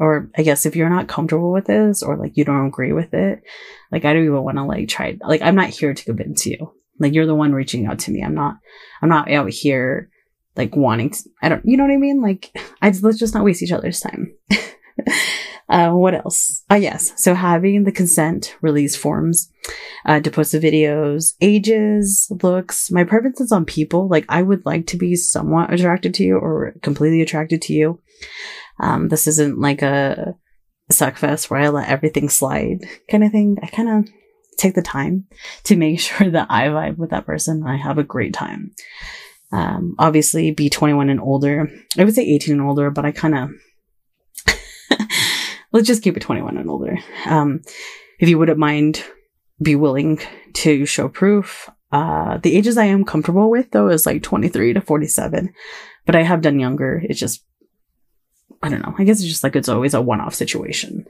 or 0.00 0.30
I 0.36 0.42
guess 0.42 0.64
if 0.64 0.74
you're 0.74 0.88
not 0.88 1.08
comfortable 1.08 1.52
with 1.52 1.66
this 1.66 2.02
or 2.02 2.16
like 2.16 2.36
you 2.36 2.44
don't 2.44 2.66
agree 2.66 2.92
with 2.92 3.12
it, 3.12 3.42
like 3.92 4.06
I 4.06 4.14
don't 4.14 4.24
even 4.24 4.42
want 4.42 4.56
to 4.56 4.64
like 4.64 4.88
try, 4.88 5.18
like 5.20 5.42
I'm 5.42 5.54
not 5.54 5.68
here 5.68 5.92
to 5.92 6.04
convince 6.04 6.46
you. 6.46 6.72
Like 6.98 7.12
you're 7.12 7.26
the 7.26 7.34
one 7.34 7.52
reaching 7.52 7.86
out 7.86 7.98
to 8.00 8.10
me. 8.10 8.22
I'm 8.22 8.34
not, 8.34 8.56
I'm 9.02 9.10
not 9.10 9.30
out 9.30 9.50
here 9.50 10.10
like 10.56 10.74
wanting 10.74 11.10
to, 11.10 11.30
I 11.42 11.50
don't, 11.50 11.64
you 11.66 11.76
know 11.76 11.84
what 11.84 11.92
I 11.92 11.98
mean? 11.98 12.22
Like 12.22 12.50
I 12.80 12.90
let's 13.02 13.18
just 13.18 13.34
not 13.34 13.44
waste 13.44 13.62
each 13.62 13.72
other's 13.72 14.00
time. 14.00 14.34
uh, 15.68 15.90
what 15.90 16.14
else? 16.14 16.64
Uh, 16.70 16.76
yes. 16.76 17.12
So 17.16 17.34
having 17.34 17.84
the 17.84 17.92
consent 17.92 18.56
release 18.62 18.96
forms, 18.96 19.52
uh, 20.06 20.20
to 20.20 20.30
post 20.30 20.52
the 20.52 20.60
videos, 20.60 21.34
ages, 21.42 22.32
looks, 22.42 22.90
my 22.90 23.04
preferences 23.04 23.52
on 23.52 23.66
people. 23.66 24.08
Like 24.08 24.24
I 24.30 24.40
would 24.40 24.64
like 24.64 24.86
to 24.88 24.96
be 24.96 25.14
somewhat 25.14 25.72
attracted 25.72 26.14
to 26.14 26.24
you 26.24 26.38
or 26.38 26.74
completely 26.80 27.20
attracted 27.20 27.60
to 27.62 27.74
you. 27.74 28.00
Um, 28.80 29.08
this 29.08 29.26
isn't 29.26 29.60
like 29.60 29.82
a 29.82 30.34
suck 30.90 31.16
fest 31.16 31.50
where 31.50 31.60
I 31.60 31.68
let 31.68 31.88
everything 31.88 32.28
slide 32.28 32.78
kind 33.10 33.24
of 33.24 33.32
thing. 33.32 33.58
I 33.62 33.66
kind 33.66 33.88
of 33.88 34.12
take 34.56 34.74
the 34.74 34.82
time 34.82 35.26
to 35.64 35.76
make 35.76 36.00
sure 36.00 36.30
that 36.30 36.48
I 36.50 36.68
vibe 36.68 36.96
with 36.96 37.10
that 37.10 37.26
person 37.26 37.58
and 37.58 37.68
I 37.68 37.76
have 37.76 37.98
a 37.98 38.04
great 38.04 38.34
time. 38.34 38.72
Um, 39.52 39.96
obviously 39.98 40.52
be 40.52 40.70
21 40.70 41.10
and 41.10 41.20
older. 41.20 41.68
I 41.98 42.04
would 42.04 42.14
say 42.14 42.22
18 42.22 42.54
and 42.54 42.62
older, 42.62 42.90
but 42.90 43.04
I 43.04 43.10
kind 43.10 43.34
of, 43.34 43.50
let's 45.72 45.88
just 45.88 46.02
keep 46.02 46.16
it 46.16 46.20
21 46.20 46.56
and 46.56 46.70
older. 46.70 46.98
Um, 47.26 47.62
if 48.20 48.28
you 48.28 48.38
wouldn't 48.38 48.58
mind, 48.58 49.04
be 49.60 49.74
willing 49.74 50.20
to 50.54 50.86
show 50.86 51.08
proof. 51.08 51.68
Uh, 51.90 52.38
the 52.38 52.56
ages 52.56 52.78
I 52.78 52.84
am 52.84 53.04
comfortable 53.04 53.50
with 53.50 53.72
though 53.72 53.88
is 53.88 54.06
like 54.06 54.22
23 54.22 54.74
to 54.74 54.80
47, 54.80 55.52
but 56.06 56.14
I 56.14 56.22
have 56.22 56.42
done 56.42 56.60
younger. 56.60 57.02
It's 57.04 57.18
just, 57.18 57.44
I 58.62 58.68
don't 58.68 58.82
know. 58.82 58.94
I 58.98 59.04
guess 59.04 59.20
it's 59.20 59.28
just 59.28 59.44
like 59.44 59.56
it's 59.56 59.68
always 59.68 59.94
a 59.94 60.02
one 60.02 60.20
off 60.20 60.34
situation. 60.34 61.06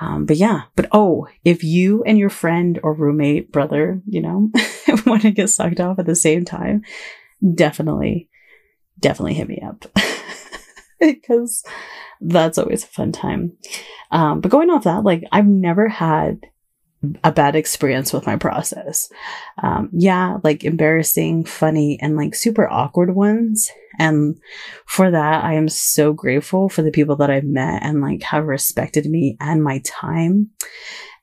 Um, 0.00 0.26
but 0.26 0.36
yeah, 0.36 0.62
but 0.76 0.88
oh, 0.92 1.26
if 1.44 1.64
you 1.64 2.04
and 2.04 2.18
your 2.18 2.30
friend 2.30 2.78
or 2.82 2.94
roommate, 2.94 3.50
brother, 3.50 4.00
you 4.06 4.20
know, 4.20 4.50
want 5.06 5.22
to 5.22 5.30
get 5.32 5.50
sucked 5.50 5.80
off 5.80 5.98
at 5.98 6.06
the 6.06 6.14
same 6.14 6.44
time, 6.44 6.82
definitely, 7.54 8.28
definitely 9.00 9.34
hit 9.34 9.48
me 9.48 9.60
up 9.60 9.84
because 11.00 11.64
that's 12.20 12.58
always 12.58 12.84
a 12.84 12.88
fun 12.88 13.12
time. 13.12 13.52
Um, 14.10 14.40
but 14.40 14.50
going 14.50 14.70
off 14.70 14.84
that, 14.84 15.02
like 15.02 15.24
I've 15.32 15.46
never 15.46 15.88
had 15.88 16.40
a 17.22 17.30
bad 17.30 17.54
experience 17.54 18.12
with 18.12 18.26
my 18.26 18.36
process. 18.36 19.10
Um, 19.62 19.88
yeah, 19.92 20.38
like 20.42 20.64
embarrassing, 20.64 21.44
funny, 21.44 21.98
and 22.00 22.16
like 22.16 22.34
super 22.34 22.68
awkward 22.68 23.14
ones. 23.14 23.70
And 23.98 24.38
for 24.86 25.10
that, 25.10 25.44
I 25.44 25.54
am 25.54 25.68
so 25.68 26.12
grateful 26.12 26.68
for 26.68 26.82
the 26.82 26.90
people 26.90 27.16
that 27.16 27.30
I've 27.30 27.44
met 27.44 27.82
and 27.82 28.00
like 28.00 28.22
have 28.22 28.46
respected 28.46 29.06
me 29.06 29.36
and 29.40 29.62
my 29.62 29.80
time. 29.84 30.50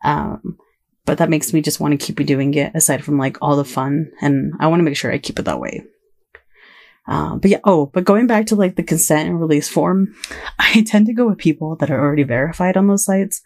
Um, 0.03 0.57
but 1.05 1.17
that 1.17 1.29
makes 1.29 1.53
me 1.53 1.61
just 1.61 1.79
want 1.79 1.91
to 1.99 2.03
keep 2.05 2.25
doing 2.25 2.53
it 2.53 2.71
aside 2.73 3.03
from 3.03 3.17
like 3.17 3.37
all 3.41 3.55
the 3.55 3.65
fun. 3.65 4.11
And 4.21 4.53
I 4.59 4.67
want 4.67 4.79
to 4.79 4.83
make 4.83 4.97
sure 4.97 5.11
I 5.11 5.17
keep 5.17 5.39
it 5.39 5.45
that 5.45 5.59
way. 5.59 5.83
Um, 7.07 7.39
but 7.39 7.51
yeah, 7.51 7.59
oh, 7.65 7.87
but 7.87 8.03
going 8.05 8.27
back 8.27 8.47
to 8.47 8.55
like 8.55 8.77
the 8.77 8.83
consent 8.83 9.29
and 9.29 9.39
release 9.39 9.69
form, 9.69 10.15
I 10.59 10.83
tend 10.87 11.05
to 11.07 11.13
go 11.13 11.27
with 11.27 11.37
people 11.37 11.75
that 11.77 11.91
are 11.91 11.99
already 11.99 12.23
verified 12.23 12.77
on 12.77 12.87
those 12.87 13.05
sites 13.05 13.41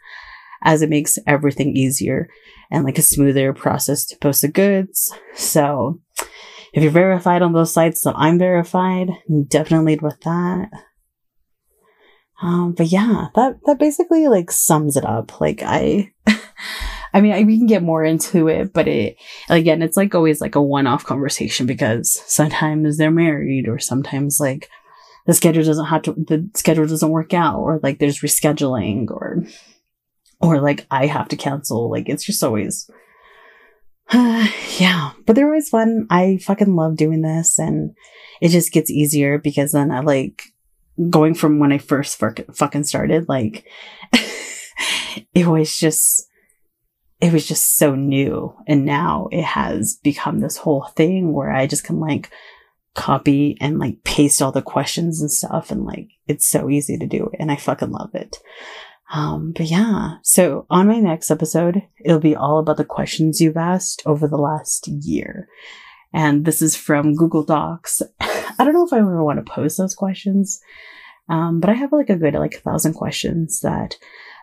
as 0.64 0.82
it 0.82 0.90
makes 0.90 1.18
everything 1.26 1.76
easier 1.76 2.30
and 2.72 2.84
like 2.84 2.98
a 2.98 3.04
smoother 3.04 3.54
process 3.54 4.06
to 4.06 4.18
post 4.18 4.42
the 4.42 4.48
goods. 4.48 5.14
So 5.36 6.02
if 6.74 6.84
you're 6.84 6.92
verified 6.92 7.42
on 7.42 7.54
those 7.54 7.74
sites 7.74 8.02
so 8.02 8.14
I'm 8.16 8.38
verified, 8.38 9.10
definitely 9.48 9.98
with 10.02 10.20
that. 10.22 10.70
Um, 12.42 12.74
but 12.74 12.88
yeah, 12.88 13.28
that, 13.36 13.58
that 13.66 13.80
basically 13.80 14.28
like 14.28 14.52
sums 14.52 14.96
it 14.96 15.06
up. 15.06 15.42
Like 15.42 15.62
I, 15.66 16.12
I 17.14 17.22
mean, 17.22 17.34
I, 17.34 17.44
we 17.44 17.58
can 17.58 17.68
get 17.68 17.84
more 17.84 18.04
into 18.04 18.48
it, 18.48 18.72
but 18.72 18.88
it, 18.88 19.18
again, 19.50 19.82
it's 19.82 19.98
like 19.98 20.16
always 20.16 20.40
like 20.40 20.56
a 20.56 20.62
one-off 20.62 21.06
conversation 21.06 21.66
because 21.66 22.22
sometimes 22.28 22.98
they're 22.98 23.12
married 23.12 23.68
or 23.68 23.80
sometimes 23.80 24.40
like 24.40 24.70
the 25.26 25.34
schedule 25.34 25.64
doesn't 25.64 25.88
have 25.88 26.04
to, 26.04 26.14
the 26.14 26.50
schedule 26.56 26.86
doesn't 26.86 27.10
work 27.10 27.34
out 27.34 27.60
or 27.60 27.80
like 27.84 28.00
there's 28.00 28.20
rescheduling 28.20 29.10
or 29.10 29.44
or 30.42 30.62
like 30.62 30.86
I 30.90 31.06
have 31.06 31.28
to 31.30 31.36
cancel. 31.36 31.90
Like 31.90 32.08
it's 32.08 32.26
just 32.26 32.44
always, 32.44 32.90
uh, 34.12 34.48
yeah, 34.80 35.12
but 35.26 35.36
they're 35.36 35.48
always 35.48 35.70
fun. 35.70 36.08
I 36.10 36.40
fucking 36.42 36.76
love 36.76 36.98
doing 36.98 37.22
this 37.22 37.60
and 37.60 37.96
it 38.42 38.50
just 38.50 38.72
gets 38.72 38.90
easier 38.90 39.38
because 39.38 39.72
then 39.72 39.92
I 39.92 40.00
like 40.00 40.44
going 41.10 41.34
from 41.34 41.60
when 41.60 41.72
I 41.72 41.78
first 41.78 42.18
fucking 42.18 42.84
started, 42.84 43.30
like 43.30 43.66
it 45.34 45.48
was 45.48 45.78
just, 45.78 46.26
it 47.22 47.34
was 47.34 47.48
just 47.48 47.78
so 47.78 47.96
new. 47.96 48.56
And 48.68 48.86
now 48.86 49.28
it 49.32 49.44
has 49.44 50.00
become 50.04 50.40
this 50.40 50.58
whole 50.58 50.86
thing 50.96 51.34
where 51.34 51.52
I 51.52 51.68
just 51.68 51.84
can 51.84 52.00
like 52.00 52.32
copy 52.96 53.58
and 53.60 53.80
like 53.80 54.04
paste 54.04 54.42
all 54.42 54.52
the 54.52 54.62
questions 54.62 55.22
and 55.22 55.32
stuff. 55.32 55.72
And 55.72 55.86
like, 55.86 56.10
it's 56.28 56.48
so 56.48 56.70
easy 56.70 56.98
to 56.98 57.08
do. 57.08 57.30
And 57.40 57.52
I 57.52 57.56
fucking 57.58 57.92
love 57.92 58.14
it. 58.14 58.38
Um, 59.12 59.54
but 59.56 59.66
yeah, 59.66 60.18
so 60.22 60.66
on 60.70 60.88
my 60.88 61.00
next 61.00 61.32
episode, 61.32 61.82
it'll 62.04 62.20
be 62.20 62.36
all 62.36 62.60
about 62.60 62.78
the 62.78 62.86
questions 62.86 63.42
you've 63.42 63.58
asked 63.58 64.04
over 64.06 64.28
the 64.28 64.38
last 64.38 64.88
year. 64.88 65.48
And 66.14 66.46
this 66.46 66.62
is 66.62 66.76
from 66.76 67.16
Google 67.16 67.44
Docs. 67.44 68.02
I 68.20 68.64
don't 68.64 68.74
know 68.74 68.86
if 68.86 68.94
I 68.94 69.00
ever 69.00 69.24
want 69.24 69.44
to 69.44 69.52
post 69.52 69.78
those 69.78 69.96
questions. 69.96 70.60
Um, 71.28 71.60
but 71.60 71.70
I 71.70 71.74
have 71.74 71.92
like 71.92 72.10
a 72.10 72.16
good, 72.16 72.34
like 72.34 72.56
a 72.56 72.60
thousand 72.60 72.94
questions 72.94 73.60
that, 73.62 73.98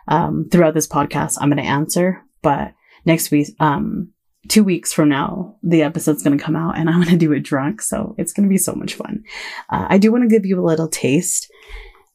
um, 0.07 0.47
throughout 0.49 0.73
this 0.73 0.87
podcast, 0.87 1.37
I'm 1.39 1.49
going 1.49 1.63
to 1.63 1.69
answer. 1.69 2.23
But 2.41 2.73
next 3.05 3.29
week, 3.31 3.49
um, 3.59 4.13
two 4.47 4.63
weeks 4.63 4.93
from 4.93 5.09
now, 5.09 5.57
the 5.63 5.83
episode's 5.83 6.23
going 6.23 6.37
to 6.37 6.43
come 6.43 6.55
out 6.55 6.77
and 6.77 6.89
I'm 6.89 7.01
going 7.01 7.09
to 7.09 7.17
do 7.17 7.33
it 7.33 7.41
drunk. 7.41 7.81
So 7.81 8.15
it's 8.17 8.31
going 8.31 8.47
to 8.47 8.49
be 8.49 8.57
so 8.57 8.73
much 8.73 8.95
fun. 8.95 9.23
Uh, 9.69 9.87
I 9.89 9.97
do 9.97 10.11
want 10.11 10.23
to 10.23 10.29
give 10.29 10.45
you 10.45 10.59
a 10.59 10.65
little 10.65 10.87
taste 10.87 11.51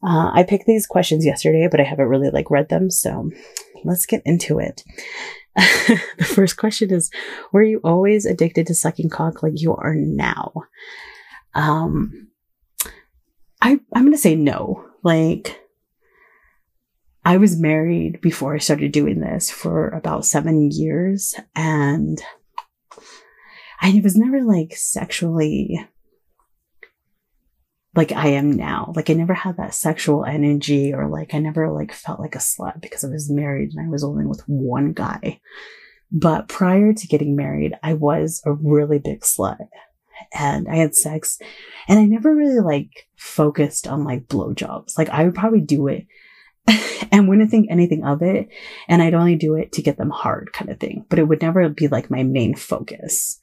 uh, 0.05 0.31
I 0.33 0.43
picked 0.43 0.65
these 0.65 0.85
questions 0.85 1.25
yesterday, 1.25 1.67
but 1.69 1.79
I 1.79 1.83
haven't 1.83 2.07
really 2.07 2.29
like 2.29 2.51
read 2.51 2.69
them. 2.69 2.89
So 2.89 3.31
let's 3.83 4.05
get 4.05 4.21
into 4.25 4.59
it. 4.59 4.83
the 5.55 6.25
first 6.25 6.57
question 6.57 6.91
is, 6.91 7.09
were 7.51 7.63
you 7.63 7.79
always 7.83 8.25
addicted 8.25 8.67
to 8.67 8.75
sucking 8.75 9.09
cock 9.09 9.43
like 9.43 9.53
you 9.55 9.75
are 9.75 9.95
now? 9.95 10.53
Um, 11.53 12.29
I, 13.61 13.79
I'm 13.93 14.01
going 14.01 14.11
to 14.11 14.17
say 14.17 14.35
no. 14.35 14.85
Like, 15.03 15.59
I 17.25 17.37
was 17.37 17.59
married 17.59 18.19
before 18.19 18.53
I 18.55 18.57
started 18.57 18.91
doing 18.91 19.21
this 19.21 19.49
for 19.49 19.89
about 19.89 20.25
seven 20.25 20.69
years 20.71 21.33
and 21.55 22.21
I 23.79 24.01
was 24.03 24.17
never 24.17 24.43
like 24.43 24.75
sexually 24.75 25.87
like 27.95 28.11
I 28.11 28.29
am 28.29 28.51
now. 28.51 28.91
Like 28.95 29.09
I 29.09 29.13
never 29.13 29.33
had 29.33 29.57
that 29.57 29.75
sexual 29.75 30.25
energy 30.25 30.93
or 30.93 31.07
like 31.07 31.33
I 31.33 31.39
never 31.39 31.71
like 31.71 31.93
felt 31.93 32.19
like 32.19 32.35
a 32.35 32.39
slut 32.39 32.81
because 32.81 33.03
I 33.03 33.09
was 33.09 33.29
married 33.29 33.71
and 33.73 33.85
I 33.85 33.89
was 33.89 34.03
only 34.03 34.25
with 34.25 34.41
one 34.47 34.93
guy. 34.93 35.39
But 36.11 36.47
prior 36.47 36.93
to 36.93 37.07
getting 37.07 37.35
married, 37.35 37.73
I 37.83 37.93
was 37.93 38.41
a 38.45 38.53
really 38.53 38.99
big 38.99 39.21
slut 39.21 39.57
and 40.33 40.67
I 40.67 40.75
had 40.77 40.95
sex 40.95 41.39
and 41.87 41.99
I 41.99 42.05
never 42.05 42.33
really 42.33 42.59
like 42.59 43.07
focused 43.15 43.87
on 43.87 44.03
like 44.03 44.27
blowjobs. 44.27 44.97
Like 44.97 45.09
I 45.09 45.25
would 45.25 45.35
probably 45.35 45.61
do 45.61 45.87
it 45.87 46.07
and 47.11 47.27
wouldn't 47.27 47.51
think 47.51 47.67
anything 47.69 48.03
of 48.03 48.21
it. 48.23 48.49
And 48.87 49.01
I'd 49.01 49.13
only 49.13 49.35
do 49.35 49.55
it 49.55 49.71
to 49.73 49.81
get 49.83 49.97
them 49.97 50.09
hard 50.09 50.51
kind 50.53 50.71
of 50.71 50.79
thing, 50.79 51.05
but 51.09 51.19
it 51.19 51.27
would 51.27 51.41
never 51.41 51.69
be 51.69 51.87
like 51.87 52.09
my 52.09 52.23
main 52.23 52.55
focus. 52.55 53.39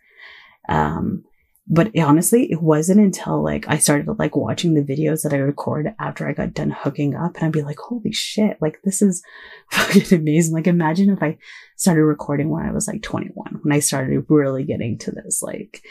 Um, 0.68 1.24
but 1.72 1.96
honestly, 1.96 2.50
it 2.50 2.60
wasn't 2.60 2.98
until 2.98 3.44
like 3.44 3.64
I 3.68 3.78
started 3.78 4.18
like 4.18 4.34
watching 4.34 4.74
the 4.74 4.82
videos 4.82 5.22
that 5.22 5.32
I 5.32 5.36
record 5.36 5.94
after 6.00 6.26
I 6.26 6.32
got 6.32 6.52
done 6.52 6.70
hooking 6.70 7.14
up 7.14 7.36
and 7.36 7.44
I'd 7.44 7.52
be 7.52 7.62
like, 7.62 7.78
holy 7.78 8.10
shit, 8.10 8.56
like 8.60 8.80
this 8.82 9.00
is 9.00 9.22
fucking 9.70 10.18
amazing. 10.18 10.52
Like 10.52 10.66
imagine 10.66 11.10
if 11.10 11.22
I 11.22 11.38
started 11.76 12.02
recording 12.02 12.50
when 12.50 12.66
I 12.66 12.72
was 12.72 12.88
like 12.88 13.02
21, 13.02 13.60
when 13.62 13.72
I 13.72 13.78
started 13.78 14.26
really 14.28 14.64
getting 14.64 14.98
to 14.98 15.12
this, 15.12 15.42
like, 15.42 15.84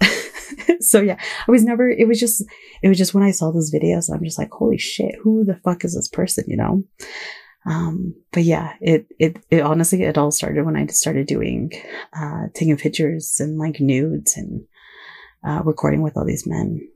so 0.80 1.02
yeah, 1.02 1.18
I 1.46 1.50
was 1.50 1.62
never, 1.62 1.90
it 1.90 2.08
was 2.08 2.18
just, 2.18 2.42
it 2.82 2.88
was 2.88 2.96
just 2.96 3.12
when 3.12 3.22
I 3.22 3.32
saw 3.32 3.50
those 3.50 3.70
videos, 3.70 4.10
I'm 4.10 4.24
just 4.24 4.38
like, 4.38 4.50
holy 4.50 4.78
shit, 4.78 5.14
who 5.22 5.44
the 5.44 5.56
fuck 5.56 5.84
is 5.84 5.94
this 5.94 6.08
person, 6.08 6.44
you 6.48 6.56
know? 6.56 6.84
Um, 7.66 8.14
but 8.32 8.44
yeah, 8.44 8.76
it, 8.80 9.06
it, 9.18 9.36
it 9.50 9.60
honestly, 9.60 10.04
it 10.04 10.16
all 10.16 10.30
started 10.30 10.64
when 10.64 10.76
I 10.76 10.86
started 10.86 11.26
doing, 11.26 11.72
uh, 12.18 12.44
taking 12.54 12.78
pictures 12.78 13.40
and 13.40 13.58
like 13.58 13.78
nudes 13.78 14.34
and, 14.34 14.64
uh, 15.46 15.62
recording 15.64 16.02
with 16.02 16.16
all 16.16 16.24
these 16.24 16.46
men. 16.46 16.88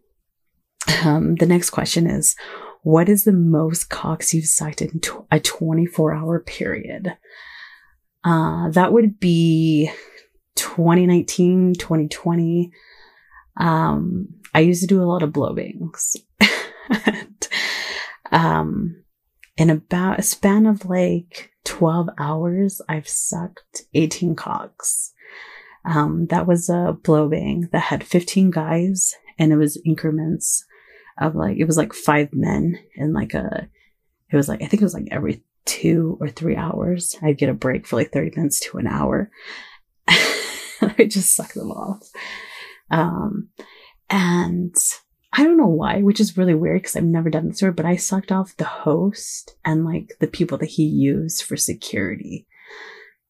Um, 1.04 1.36
the 1.36 1.46
next 1.46 1.70
question 1.70 2.06
is, 2.06 2.36
what 2.82 3.08
is 3.08 3.24
the 3.24 3.32
most 3.32 3.88
cocks 3.88 4.34
you've 4.34 4.46
sucked 4.46 4.82
in 4.82 5.00
tw- 5.00 5.26
a 5.30 5.38
24 5.38 6.14
hour 6.14 6.40
period? 6.40 7.16
Uh, 8.24 8.70
that 8.70 8.92
would 8.92 9.18
be 9.20 9.90
2019, 10.56 11.74
2020. 11.74 12.72
Um, 13.58 14.28
I 14.54 14.60
used 14.60 14.80
to 14.82 14.86
do 14.86 15.02
a 15.02 15.04
lot 15.04 15.22
of 15.22 15.30
blowbings. 15.30 16.16
and, 17.06 17.48
um, 18.30 19.02
in 19.56 19.70
about 19.70 20.18
a 20.18 20.22
span 20.22 20.66
of 20.66 20.86
like 20.86 21.50
12 21.64 22.08
hours, 22.18 22.80
I've 22.88 23.08
sucked 23.08 23.82
18 23.94 24.34
cocks. 24.34 25.11
Um, 25.84 26.26
that 26.26 26.46
was 26.46 26.68
a 26.68 26.96
blow 27.02 27.28
bang 27.28 27.68
that 27.72 27.80
had 27.80 28.04
15 28.04 28.50
guys 28.50 29.14
and 29.38 29.52
it 29.52 29.56
was 29.56 29.80
increments 29.84 30.64
of 31.20 31.34
like, 31.34 31.56
it 31.58 31.64
was 31.64 31.76
like 31.76 31.92
five 31.92 32.28
men 32.32 32.78
and 32.96 33.12
like 33.12 33.34
a, 33.34 33.68
it 34.30 34.36
was 34.36 34.48
like, 34.48 34.62
I 34.62 34.66
think 34.66 34.80
it 34.80 34.86
was 34.86 34.94
like 34.94 35.08
every 35.10 35.42
two 35.64 36.16
or 36.20 36.28
three 36.28 36.56
hours. 36.56 37.16
I'd 37.22 37.38
get 37.38 37.48
a 37.48 37.54
break 37.54 37.86
for 37.86 37.96
like 37.96 38.12
30 38.12 38.32
minutes 38.36 38.60
to 38.60 38.78
an 38.78 38.86
hour. 38.86 39.30
I 40.08 41.06
just 41.08 41.34
suck 41.34 41.52
them 41.52 41.70
off. 41.70 42.08
Um, 42.90 43.48
and 44.08 44.74
I 45.32 45.44
don't 45.44 45.56
know 45.56 45.66
why, 45.66 46.02
which 46.02 46.20
is 46.20 46.36
really 46.36 46.54
weird 46.54 46.82
because 46.82 46.96
I've 46.96 47.04
never 47.04 47.30
done 47.30 47.48
this 47.48 47.60
before, 47.60 47.72
but 47.72 47.86
I 47.86 47.96
sucked 47.96 48.30
off 48.30 48.56
the 48.56 48.64
host 48.64 49.56
and 49.64 49.84
like 49.84 50.16
the 50.20 50.26
people 50.26 50.58
that 50.58 50.70
he 50.70 50.84
used 50.84 51.42
for 51.42 51.56
security. 51.56 52.46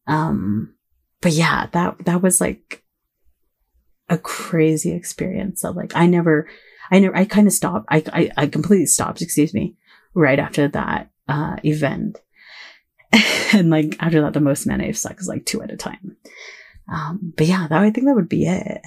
Um, 0.07 0.75
but 1.23 1.33
yeah, 1.33 1.69
that, 1.73 2.05
that 2.05 2.21
was 2.21 2.41
like 2.41 2.83
a 4.09 4.19
crazy 4.19 4.93
experience. 4.93 5.63
So 5.63 5.71
like, 5.71 5.97
I 5.97 6.07
never, 6.07 6.49
I 6.91 6.99
never, 6.99 7.17
I 7.17 7.25
kind 7.25 7.47
of 7.47 7.55
stopped. 7.55 7.87
I, 7.89 8.05
I, 8.13 8.31
I 8.37 8.47
completely 8.47 8.87
stopped, 8.87 9.23
excuse 9.23 9.55
me, 9.55 9.77
right 10.13 10.39
after 10.39 10.69
that, 10.69 11.11
uh, 11.29 11.57
event. 11.65 12.19
and 13.55 13.71
like 13.71 13.97
after 14.01 14.21
that, 14.21 14.35
the 14.35 14.41
most 14.41 14.67
men 14.67 14.83
I've 14.83 14.99
sucked 14.99 15.21
is 15.21 15.29
like 15.29 15.47
two 15.47 15.63
at 15.63 15.73
a 15.73 15.77
time. 15.77 16.17
Um, 16.93 17.33
but 17.37 17.47
yeah, 17.47 17.67
that, 17.69 17.83
I 17.83 17.91
think 17.91 18.07
that 18.07 18.15
would 18.15 18.29
be 18.29 18.47
it 18.47 18.83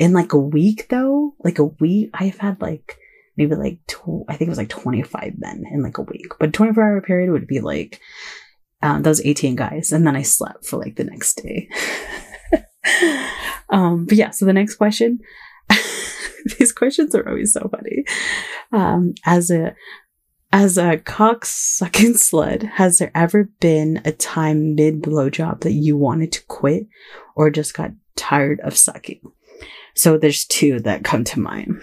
in 0.00 0.14
like 0.14 0.32
a 0.32 0.38
week 0.38 0.88
though, 0.88 1.34
like 1.44 1.58
a 1.58 1.64
week, 1.64 2.10
I've 2.14 2.38
had 2.38 2.60
like 2.60 2.98
maybe 3.36 3.54
like, 3.54 3.78
tw- 3.86 4.24
I 4.28 4.32
think 4.36 4.48
it 4.48 4.50
was 4.50 4.58
like 4.58 4.70
25 4.70 5.34
men 5.38 5.64
in 5.70 5.82
like 5.82 5.98
a 5.98 6.02
week, 6.02 6.32
but 6.40 6.54
24 6.54 6.82
hour 6.82 7.00
period 7.02 7.30
would 7.30 7.46
be 7.46 7.60
like, 7.60 8.00
um, 8.82 9.02
those 9.02 9.24
18 9.24 9.56
guys. 9.56 9.92
And 9.92 10.06
then 10.06 10.16
I 10.16 10.22
slept 10.22 10.66
for 10.66 10.78
like 10.78 10.96
the 10.96 11.04
next 11.04 11.42
day. 11.42 11.68
um, 13.70 14.06
but 14.06 14.16
yeah, 14.16 14.30
so 14.30 14.44
the 14.44 14.52
next 14.52 14.76
question, 14.76 15.20
these 16.58 16.72
questions 16.72 17.14
are 17.14 17.28
always 17.28 17.52
so 17.52 17.68
funny. 17.70 18.04
Um, 18.72 19.14
as 19.24 19.50
a, 19.50 19.74
as 20.52 20.78
a 20.78 20.98
cock 20.98 21.44
sucking 21.44 22.14
slut, 22.14 22.62
has 22.62 22.98
there 22.98 23.12
ever 23.14 23.44
been 23.60 24.02
a 24.04 24.12
time 24.12 24.74
mid 24.74 25.02
blowjob 25.02 25.60
that 25.60 25.72
you 25.72 25.96
wanted 25.96 26.32
to 26.32 26.44
quit 26.46 26.86
or 27.36 27.50
just 27.50 27.74
got 27.74 27.92
tired 28.16 28.60
of 28.60 28.76
sucking? 28.76 29.20
So 29.94 30.16
there's 30.16 30.44
two 30.44 30.80
that 30.80 31.04
come 31.04 31.24
to 31.24 31.40
mind. 31.40 31.82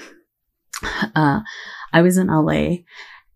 Uh, 1.16 1.42
I 1.94 2.02
was 2.02 2.18
in 2.18 2.28
LA 2.28 2.78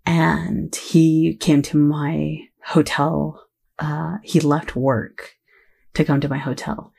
and 0.06 0.76
he 0.76 1.36
came 1.36 1.62
to 1.64 1.78
my 1.78 2.40
hotel. 2.64 3.48
Uh, 3.82 4.18
he 4.24 4.40
left 4.40 4.76
work 4.76 5.36
to 5.94 6.06
come 6.06 6.22
to 6.22 6.30
my 6.30 6.38
hotel. 6.38 6.94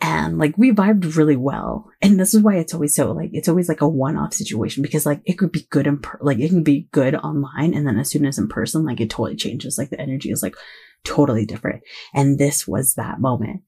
And 0.00 0.36
like 0.38 0.58
we 0.58 0.72
vibed 0.72 1.16
really 1.16 1.36
well. 1.36 1.90
And 2.02 2.18
this 2.18 2.34
is 2.34 2.42
why 2.42 2.56
it's 2.56 2.74
always 2.74 2.94
so 2.94 3.12
like, 3.12 3.30
it's 3.32 3.48
always 3.48 3.68
like 3.68 3.80
a 3.80 3.88
one 3.88 4.16
off 4.16 4.34
situation 4.34 4.82
because 4.82 5.06
like 5.06 5.20
it 5.24 5.34
could 5.34 5.52
be 5.52 5.66
good 5.70 5.86
in, 5.86 6.00
per- 6.00 6.18
like 6.20 6.38
it 6.38 6.48
can 6.48 6.64
be 6.64 6.88
good 6.90 7.14
online. 7.14 7.72
And 7.72 7.86
then 7.86 7.98
as 7.98 8.10
soon 8.10 8.26
as 8.26 8.36
in 8.38 8.48
person, 8.48 8.84
like 8.84 9.00
it 9.00 9.08
totally 9.08 9.36
changes. 9.36 9.78
Like 9.78 9.90
the 9.90 10.00
energy 10.00 10.30
is 10.30 10.42
like 10.42 10.56
totally 11.04 11.46
different. 11.46 11.82
And 12.12 12.38
this 12.38 12.66
was 12.66 12.94
that 12.94 13.20
moment 13.20 13.62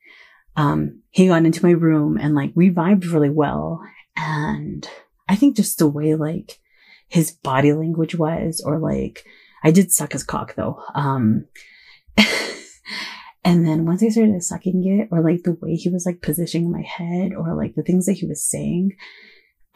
um, 0.58 1.02
he 1.10 1.28
got 1.28 1.46
into 1.46 1.64
my 1.64 1.70
room 1.70 2.18
and 2.18 2.34
like 2.34 2.50
we 2.54 2.68
vibed 2.68 3.10
really 3.12 3.30
well. 3.30 3.80
And 4.16 4.86
I 5.28 5.36
think 5.36 5.56
just 5.56 5.78
the 5.78 5.86
way 5.86 6.16
like 6.16 6.58
his 7.06 7.30
body 7.30 7.72
language 7.72 8.16
was, 8.16 8.60
or 8.66 8.78
like 8.80 9.24
I 9.62 9.70
did 9.70 9.92
suck 9.92 10.12
his 10.12 10.24
cock 10.24 10.56
though. 10.56 10.82
Um, 10.94 11.46
and 13.44 13.66
then 13.66 13.86
once 13.86 14.02
I 14.02 14.08
started 14.08 14.42
sucking 14.42 14.84
it, 14.84 15.08
or 15.10 15.22
like 15.22 15.42
the 15.42 15.56
way 15.60 15.74
he 15.74 15.88
was 15.88 16.06
like 16.06 16.22
positioning 16.22 16.70
my 16.70 16.82
head, 16.82 17.32
or 17.34 17.54
like 17.54 17.74
the 17.74 17.82
things 17.82 18.06
that 18.06 18.14
he 18.14 18.26
was 18.26 18.44
saying, 18.44 18.92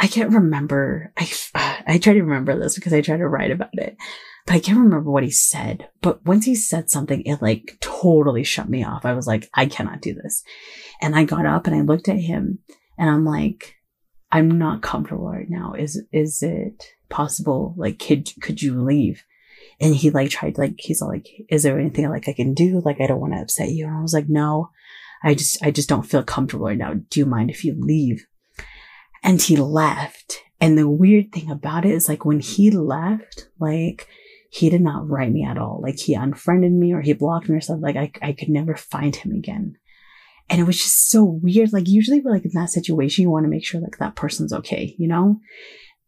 I 0.00 0.06
can't 0.06 0.32
remember. 0.32 1.12
I 1.16 1.30
I 1.86 1.98
try 1.98 2.14
to 2.14 2.22
remember 2.22 2.58
this 2.58 2.74
because 2.74 2.92
I 2.92 3.00
try 3.00 3.16
to 3.16 3.28
write 3.28 3.50
about 3.50 3.74
it 3.74 3.96
but 4.46 4.54
I 4.56 4.60
can't 4.60 4.78
remember 4.78 5.10
what 5.10 5.22
he 5.22 5.30
said. 5.30 5.88
But 6.00 6.24
once 6.24 6.44
he 6.44 6.54
said 6.54 6.90
something, 6.90 7.22
it 7.22 7.40
like 7.40 7.76
totally 7.80 8.44
shut 8.44 8.68
me 8.68 8.84
off. 8.84 9.04
I 9.04 9.12
was 9.12 9.26
like, 9.26 9.48
I 9.54 9.66
cannot 9.66 10.00
do 10.00 10.14
this. 10.14 10.42
And 11.00 11.14
I 11.14 11.24
got 11.24 11.46
up 11.46 11.66
and 11.66 11.76
I 11.76 11.82
looked 11.82 12.08
at 12.08 12.18
him 12.18 12.58
and 12.98 13.08
I'm 13.08 13.24
like, 13.24 13.76
I'm 14.30 14.58
not 14.58 14.82
comfortable 14.82 15.30
right 15.30 15.48
now. 15.48 15.74
Is, 15.74 16.02
is 16.12 16.42
it 16.42 16.84
possible? 17.08 17.74
Like, 17.76 17.98
could, 17.98 18.28
could 18.40 18.62
you 18.62 18.82
leave? 18.82 19.22
And 19.82 19.96
he 19.96 20.10
like 20.10 20.30
tried, 20.30 20.58
like, 20.58 20.76
he's 20.78 21.02
like, 21.02 21.26
is 21.48 21.64
there 21.64 21.78
anything 21.78 22.08
like 22.08 22.28
I 22.28 22.32
can 22.32 22.54
do? 22.54 22.80
Like, 22.84 23.00
I 23.00 23.08
don't 23.08 23.20
want 23.20 23.32
to 23.32 23.40
upset 23.40 23.70
you. 23.70 23.86
And 23.86 23.96
I 23.96 24.00
was 24.00 24.14
like, 24.14 24.28
no, 24.28 24.70
I 25.24 25.34
just, 25.34 25.60
I 25.62 25.72
just 25.72 25.88
don't 25.88 26.06
feel 26.06 26.22
comfortable 26.22 26.66
right 26.66 26.78
now. 26.78 26.94
Do 26.94 27.18
you 27.18 27.26
mind 27.26 27.50
if 27.50 27.64
you 27.64 27.74
leave? 27.76 28.24
And 29.24 29.42
he 29.42 29.56
left. 29.56 30.40
And 30.60 30.78
the 30.78 30.88
weird 30.88 31.32
thing 31.32 31.50
about 31.50 31.84
it 31.84 31.90
is 31.90 32.08
like 32.08 32.24
when 32.24 32.38
he 32.38 32.70
left, 32.70 33.48
like 33.58 34.06
he 34.50 34.70
did 34.70 34.82
not 34.82 35.08
write 35.08 35.32
me 35.32 35.44
at 35.44 35.58
all. 35.58 35.80
Like 35.82 35.98
he 35.98 36.14
unfriended 36.14 36.72
me 36.72 36.92
or 36.92 37.00
he 37.00 37.12
blocked 37.12 37.48
me 37.48 37.56
or 37.56 37.60
something. 37.60 37.82
Like 37.82 37.96
I, 37.96 38.28
I 38.28 38.32
could 38.32 38.50
never 38.50 38.76
find 38.76 39.16
him 39.16 39.32
again. 39.32 39.76
And 40.48 40.60
it 40.60 40.64
was 40.64 40.78
just 40.78 41.10
so 41.10 41.24
weird. 41.24 41.72
Like 41.72 41.88
usually 41.88 42.20
like 42.20 42.44
in 42.44 42.52
that 42.54 42.70
situation, 42.70 43.22
you 43.22 43.30
want 43.30 43.46
to 43.46 43.50
make 43.50 43.64
sure 43.64 43.80
like 43.80 43.98
that 43.98 44.14
person's 44.14 44.52
okay, 44.52 44.94
you 44.98 45.08
know? 45.08 45.40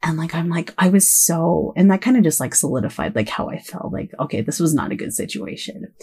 And 0.06 0.18
like, 0.18 0.34
I'm 0.34 0.50
like, 0.50 0.74
I 0.76 0.90
was 0.90 1.10
so, 1.10 1.72
and 1.76 1.90
that 1.90 2.02
kind 2.02 2.18
of 2.18 2.22
just 2.22 2.38
like 2.38 2.54
solidified 2.54 3.16
like 3.16 3.28
how 3.28 3.48
I 3.48 3.58
felt 3.58 3.90
like, 3.90 4.12
okay, 4.20 4.42
this 4.42 4.60
was 4.60 4.74
not 4.74 4.92
a 4.92 4.96
good 4.96 5.14
situation. 5.14 5.94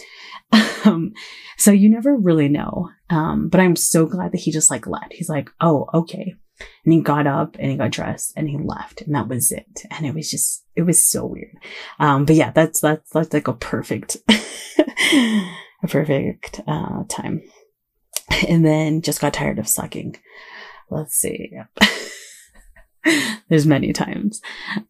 um, 0.85 1.13
so 1.55 1.69
you 1.69 1.87
never 1.87 2.17
really 2.17 2.47
know. 2.47 2.89
Um, 3.11 3.47
but 3.47 3.59
I'm 3.59 3.75
so 3.75 4.07
glad 4.07 4.31
that 4.31 4.41
he 4.41 4.51
just 4.51 4.71
like 4.71 4.87
left. 4.87 5.13
He's 5.13 5.29
like, 5.29 5.51
oh, 5.61 5.87
okay. 5.93 6.35
And 6.83 6.93
he 6.93 7.01
got 7.01 7.27
up 7.27 7.57
and 7.59 7.69
he 7.69 7.77
got 7.77 7.91
dressed 7.91 8.33
and 8.35 8.49
he 8.49 8.57
left 8.57 9.01
and 9.01 9.13
that 9.13 9.27
was 9.27 9.51
it. 9.51 9.83
And 9.91 10.07
it 10.07 10.15
was 10.15 10.31
just, 10.31 10.65
it 10.75 10.81
was 10.81 10.99
so 10.99 11.27
weird. 11.27 11.55
Um, 11.99 12.25
but 12.25 12.35
yeah, 12.35 12.49
that's, 12.51 12.81
that's, 12.81 13.07
that's 13.11 13.33
like 13.33 13.47
a 13.47 13.53
perfect, 13.53 14.17
a 14.29 15.87
perfect, 15.87 16.59
uh, 16.67 17.03
time. 17.07 17.43
And 18.47 18.65
then 18.65 19.03
just 19.03 19.21
got 19.21 19.33
tired 19.33 19.59
of 19.59 19.67
sucking. 19.67 20.17
Let's 20.89 21.15
see. 21.15 21.53
there's 23.49 23.65
many 23.65 23.93
times. 23.93 24.41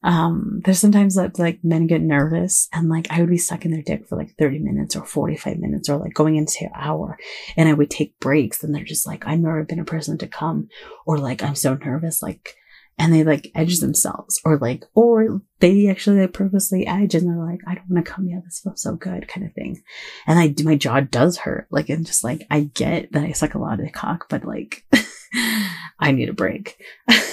Um, 0.04 0.62
there's 0.63 0.80
sometimes 0.80 1.15
that 1.15 1.39
like 1.39 1.60
men 1.63 1.88
get 1.88 2.02
nervous 2.02 2.67
and 2.74 2.89
like 2.89 3.08
I 3.10 3.19
would 3.19 3.30
be 3.30 3.38
sucking 3.38 3.71
their 3.71 3.82
dick 3.82 4.08
for 4.08 4.17
like 4.17 4.36
30 4.38 4.60
minutes 4.60 4.95
or 4.95 5.06
45 5.06 5.58
minutes 5.58 5.89
or 5.89 5.97
like 5.97 6.13
going 6.13 6.36
into 6.36 6.65
an 6.65 6.71
hour 6.76 7.17
and 7.56 7.69
I 7.69 7.74
would 7.74 7.89
take 7.89 8.19
breaks 8.19 8.63
and 8.63 8.74
they're 8.74 8.84
just 8.84 9.08
like, 9.08 9.26
I've 9.26 9.39
never 9.39 9.63
been 9.63 9.80
a 9.80 9.86
person 9.86 10.17
to 10.19 10.28
come 10.28 10.69
or 11.06 11.17
like, 11.17 11.41
I'm 11.41 11.56
so 11.56 11.76
nervous. 11.76 12.21
Like, 12.21 12.56
and 12.97 13.13
they 13.13 13.24
like 13.24 13.50
edge 13.56 13.80
themselves 13.80 14.41
or 14.43 14.58
like, 14.58 14.84
or 14.93 15.41
they 15.60 15.88
actually 15.88 16.19
like 16.19 16.34
purposely 16.34 16.86
edge 16.86 17.15
and 17.15 17.28
they're 17.28 17.43
like, 17.43 17.62
I 17.65 17.76
don't 17.76 17.89
want 17.89 18.06
to 18.06 18.12
come 18.12 18.28
yet. 18.28 18.43
This 18.43 18.60
feels 18.60 18.82
so 18.82 18.95
good 18.95 19.28
kind 19.28 19.45
of 19.47 19.54
thing. 19.54 19.82
And 20.28 20.38
I 20.38 20.47
do, 20.47 20.65
my 20.65 20.76
jaw 20.76 21.00
does 21.00 21.38
hurt. 21.38 21.67
Like, 21.71 21.89
and 21.89 22.06
just 22.06 22.24
like, 22.24 22.45
I 22.52 22.69
get 22.76 23.12
that 23.13 23.24
I 23.24 23.32
suck 23.32 23.56
a 23.56 23.60
lot 23.60 23.80
of 23.80 23.91
cock, 23.93 24.28
but 24.30 24.45
like, 24.45 24.86
I 26.00 26.12
need 26.12 26.30
a 26.30 26.34
break. 26.34 26.78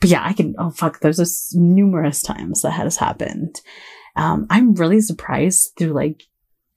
but 0.00 0.08
yeah, 0.08 0.22
I 0.24 0.32
can, 0.32 0.54
oh 0.58 0.70
fuck, 0.70 1.00
there's 1.00 1.54
numerous 1.54 2.22
times 2.22 2.62
that 2.62 2.72
has 2.72 2.96
happened. 2.96 3.60
Um, 4.16 4.46
I'm 4.50 4.74
really 4.74 5.00
surprised 5.00 5.72
through 5.78 5.92
like, 5.92 6.24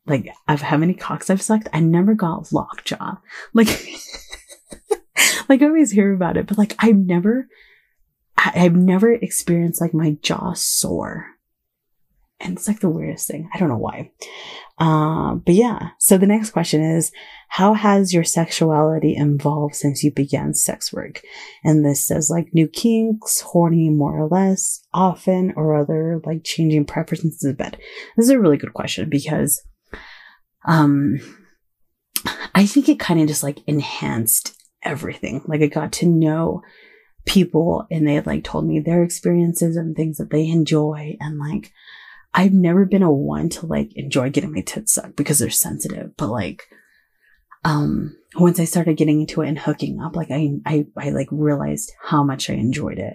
like, 0.05 0.29
of 0.47 0.61
how 0.61 0.77
many 0.77 0.93
cocks 0.93 1.29
I've 1.29 1.41
sucked. 1.41 1.67
I 1.73 1.79
never 1.79 2.13
got 2.13 2.51
lockjaw. 2.51 3.15
Like, 3.53 3.67
like 5.49 5.61
I 5.61 5.65
always 5.65 5.91
hear 5.91 6.13
about 6.13 6.37
it, 6.37 6.47
but 6.47 6.57
like 6.57 6.75
I've 6.79 6.97
never, 6.97 7.47
I, 8.37 8.51
I've 8.55 8.75
never 8.75 9.11
experienced 9.11 9.81
like 9.81 9.93
my 9.93 10.17
jaw 10.21 10.53
sore. 10.53 11.34
And 12.41 12.57
it's 12.57 12.67
like 12.67 12.81
the 12.81 12.89
weirdest 12.89 13.27
thing. 13.27 13.49
I 13.53 13.57
don't 13.57 13.69
know 13.69 13.77
why. 13.77 14.11
Uh, 14.77 15.35
but 15.35 15.55
yeah. 15.55 15.91
So 15.99 16.17
the 16.17 16.27
next 16.27 16.49
question 16.49 16.83
is, 16.83 17.11
how 17.47 17.73
has 17.73 18.13
your 18.13 18.25
sexuality 18.25 19.15
evolved 19.17 19.75
since 19.75 20.03
you 20.03 20.11
began 20.11 20.53
sex 20.53 20.91
work? 20.91 21.21
And 21.63 21.85
this 21.85 22.05
says 22.05 22.29
like 22.29 22.53
new 22.53 22.67
kinks, 22.67 23.39
horny 23.39 23.89
more 23.89 24.19
or 24.19 24.27
less, 24.27 24.81
often 24.93 25.53
or 25.55 25.75
other 25.75 26.19
like 26.25 26.43
changing 26.43 26.85
preferences 26.85 27.41
in 27.43 27.55
bed. 27.55 27.77
This 28.17 28.25
is 28.25 28.31
a 28.31 28.39
really 28.39 28.57
good 28.57 28.73
question 28.73 29.09
because, 29.09 29.61
um, 30.65 31.19
I 32.53 32.65
think 32.65 32.89
it 32.89 32.99
kind 32.99 33.21
of 33.21 33.27
just 33.27 33.43
like 33.43 33.59
enhanced 33.65 34.61
everything. 34.83 35.41
Like 35.47 35.61
I 35.61 35.67
got 35.67 35.93
to 35.93 36.05
know 36.05 36.63
people 37.25 37.87
and 37.89 38.05
they 38.05 38.19
like 38.19 38.43
told 38.43 38.67
me 38.67 38.81
their 38.81 39.03
experiences 39.03 39.77
and 39.77 39.95
things 39.95 40.17
that 40.17 40.31
they 40.31 40.47
enjoy 40.47 41.15
and 41.21 41.39
like, 41.39 41.71
I've 42.37 42.51
never 42.51 42.83
been 42.83 43.01
a 43.01 43.11
one 43.11 43.47
to 43.51 43.65
like 43.65 43.95
enjoy 43.95 44.29
getting 44.29 44.51
my 44.51 44.59
tits 44.59 44.93
sucked 44.93 45.15
because 45.15 45.39
they're 45.39 45.49
sensitive, 45.49 46.17
but 46.17 46.27
like, 46.27 46.63
um, 47.63 48.17
once 48.35 48.59
I 48.59 48.65
started 48.65 48.97
getting 48.97 49.21
into 49.21 49.41
it 49.41 49.47
and 49.47 49.57
hooking 49.57 50.01
up, 50.01 50.17
like 50.17 50.29
I, 50.31 50.51
I, 50.65 50.85
I 50.97 51.11
like 51.11 51.29
realized 51.31 51.93
how 52.03 52.23
much 52.23 52.49
I 52.49 52.53
enjoyed 52.55 52.99
it. 52.99 53.13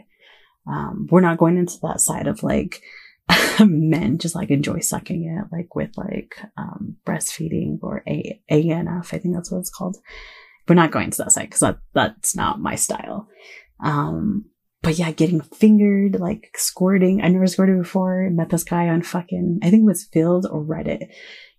Um, 0.66 1.06
we're 1.10 1.20
not 1.20 1.36
going 1.36 1.58
into 1.58 1.78
that 1.82 2.00
side 2.00 2.28
of 2.28 2.42
like 2.42 2.80
men 3.60 4.16
just 4.16 4.34
like 4.34 4.50
enjoy 4.50 4.80
sucking 4.80 5.24
it, 5.24 5.54
like 5.54 5.74
with 5.74 5.90
like, 5.98 6.40
um, 6.56 6.96
breastfeeding 7.06 7.78
or 7.82 8.02
A, 8.08 8.40
ANF. 8.50 9.12
I 9.12 9.18
think 9.18 9.34
that's 9.34 9.52
what 9.52 9.58
it's 9.58 9.70
called. 9.70 9.98
we're 10.66 10.74
not 10.76 10.92
going 10.92 11.10
to 11.10 11.18
that 11.18 11.32
side 11.32 11.44
because 11.44 11.60
that, 11.60 11.78
that's 11.92 12.34
not 12.34 12.58
my 12.58 12.74
style. 12.74 13.28
Um, 13.84 14.46
but 14.82 14.98
yeah, 14.98 15.10
getting 15.10 15.40
fingered, 15.40 16.18
like 16.18 16.50
squirting. 16.56 17.22
I 17.22 17.28
never 17.28 17.46
squirted 17.46 17.78
before. 17.78 18.28
Met 18.30 18.48
this 18.48 18.64
guy 18.64 18.88
on 18.88 19.02
fucking, 19.02 19.60
I 19.62 19.70
think 19.70 19.82
it 19.82 19.86
was 19.86 20.08
Feeld 20.08 20.44
or 20.50 20.64
Reddit. 20.64 21.08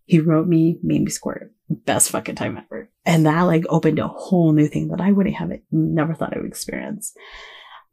He 0.06 0.20
wrote 0.20 0.48
me, 0.48 0.80
made 0.82 1.04
me 1.04 1.12
squirt. 1.12 1.54
Best 1.70 2.10
fucking 2.10 2.36
time 2.36 2.58
ever. 2.58 2.90
And 3.06 3.26
that 3.26 3.44
like 3.44 3.64
opened 3.70 4.00
a 4.00 4.08
whole 4.08 4.54
new 4.54 4.68
thing 4.68 4.90
that 4.90 5.02
I 5.02 5.12
wouldn't 5.12 5.36
have 5.36 5.52
it, 5.52 5.64
never 5.72 6.14
thought 6.14 6.36
I 6.36 6.40
would 6.40 6.48
experience. 6.48 7.14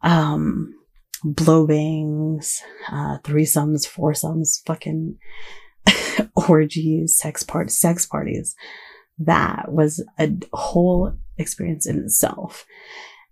Um, 0.02 0.74
blow 1.22 1.66
bangs, 1.66 2.62
uh, 2.90 3.18
threesomes, 3.22 3.86
foursomes, 3.86 4.62
fucking 4.66 5.18
orgies, 6.48 7.18
sex 7.18 7.42
part, 7.42 7.70
sex 7.70 8.06
parties. 8.06 8.54
That 9.18 9.66
was 9.72 10.04
a 10.18 10.30
whole 10.52 11.16
experience 11.36 11.86
in 11.86 11.98
itself. 11.98 12.64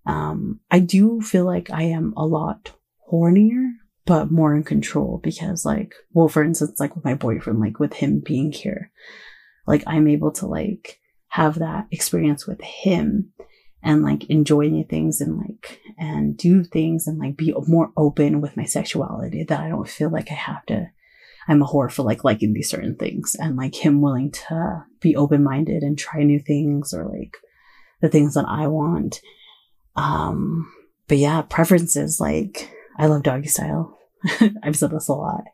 Um, 0.07 0.61
I 0.71 0.79
do 0.79 1.21
feel 1.21 1.45
like 1.45 1.71
I 1.71 1.83
am 1.83 2.15
a 2.17 2.25
lot 2.25 2.73
hornier, 3.11 3.73
but 4.05 4.31
more 4.31 4.55
in 4.55 4.63
control 4.63 5.21
because 5.23 5.65
like, 5.65 5.95
well, 6.13 6.29
for 6.29 6.45
instance, 6.45 6.79
like 6.79 6.95
with 6.95 7.05
my 7.05 7.15
boyfriend, 7.15 7.61
like 7.61 7.81
with 7.81 7.93
him 7.95 8.23
being 8.25 8.53
here, 8.53 8.93
like 9.67 9.83
I'm 9.87 10.07
able 10.07 10.31
to 10.33 10.47
like 10.47 11.01
have 11.29 11.59
that 11.59 11.89
experience 11.91 12.47
with 12.47 12.61
him 12.61 13.33
and 13.83 14.03
like 14.03 14.31
enjoy 14.31 14.69
new 14.69 14.85
things 14.85 15.21
and 15.21 15.39
like, 15.39 15.81
and 15.99 16.37
do 16.37 16.63
things 16.63 17.07
and 17.07 17.19
like 17.19 17.37
be 17.37 17.53
more 17.67 17.91
open 17.97 18.41
with 18.41 18.57
my 18.57 18.65
sexuality 18.65 19.45
that 19.45 19.61
I 19.61 19.69
don't 19.69 19.89
feel 19.89 20.11
like 20.11 20.31
I 20.31 20.35
have 20.35 20.65
to, 20.67 20.87
I'm 21.49 21.63
a 21.63 21.67
whore 21.67 21.91
for 21.91 22.03
like 22.03 22.25
liking 22.25 22.53
these 22.53 22.71
certain 22.71 22.97
things 22.97 23.37
and 23.39 23.57
like 23.57 23.75
him 23.75 24.01
willing 24.01 24.31
to 24.33 24.85
be 25.01 25.17
open 25.17 25.43
minded 25.43 25.83
and 25.83 25.99
try 25.99 26.23
new 26.23 26.39
things 26.39 26.95
or 26.95 27.09
like 27.09 27.37
the 28.01 28.09
things 28.09 28.35
that 28.35 28.47
I 28.49 28.69
want 28.69 29.21
um, 29.97 30.73
but 31.09 31.19
yeah, 31.19 31.43
preferences 31.43 32.21
like 32.21 32.71
I 32.99 33.07
love 33.07 33.23
doggy 33.23 33.49
style. 33.49 33.99
I've 34.63 34.77
said 34.77 34.91
this 34.91 35.09
a 35.09 35.13
lot. 35.13 35.45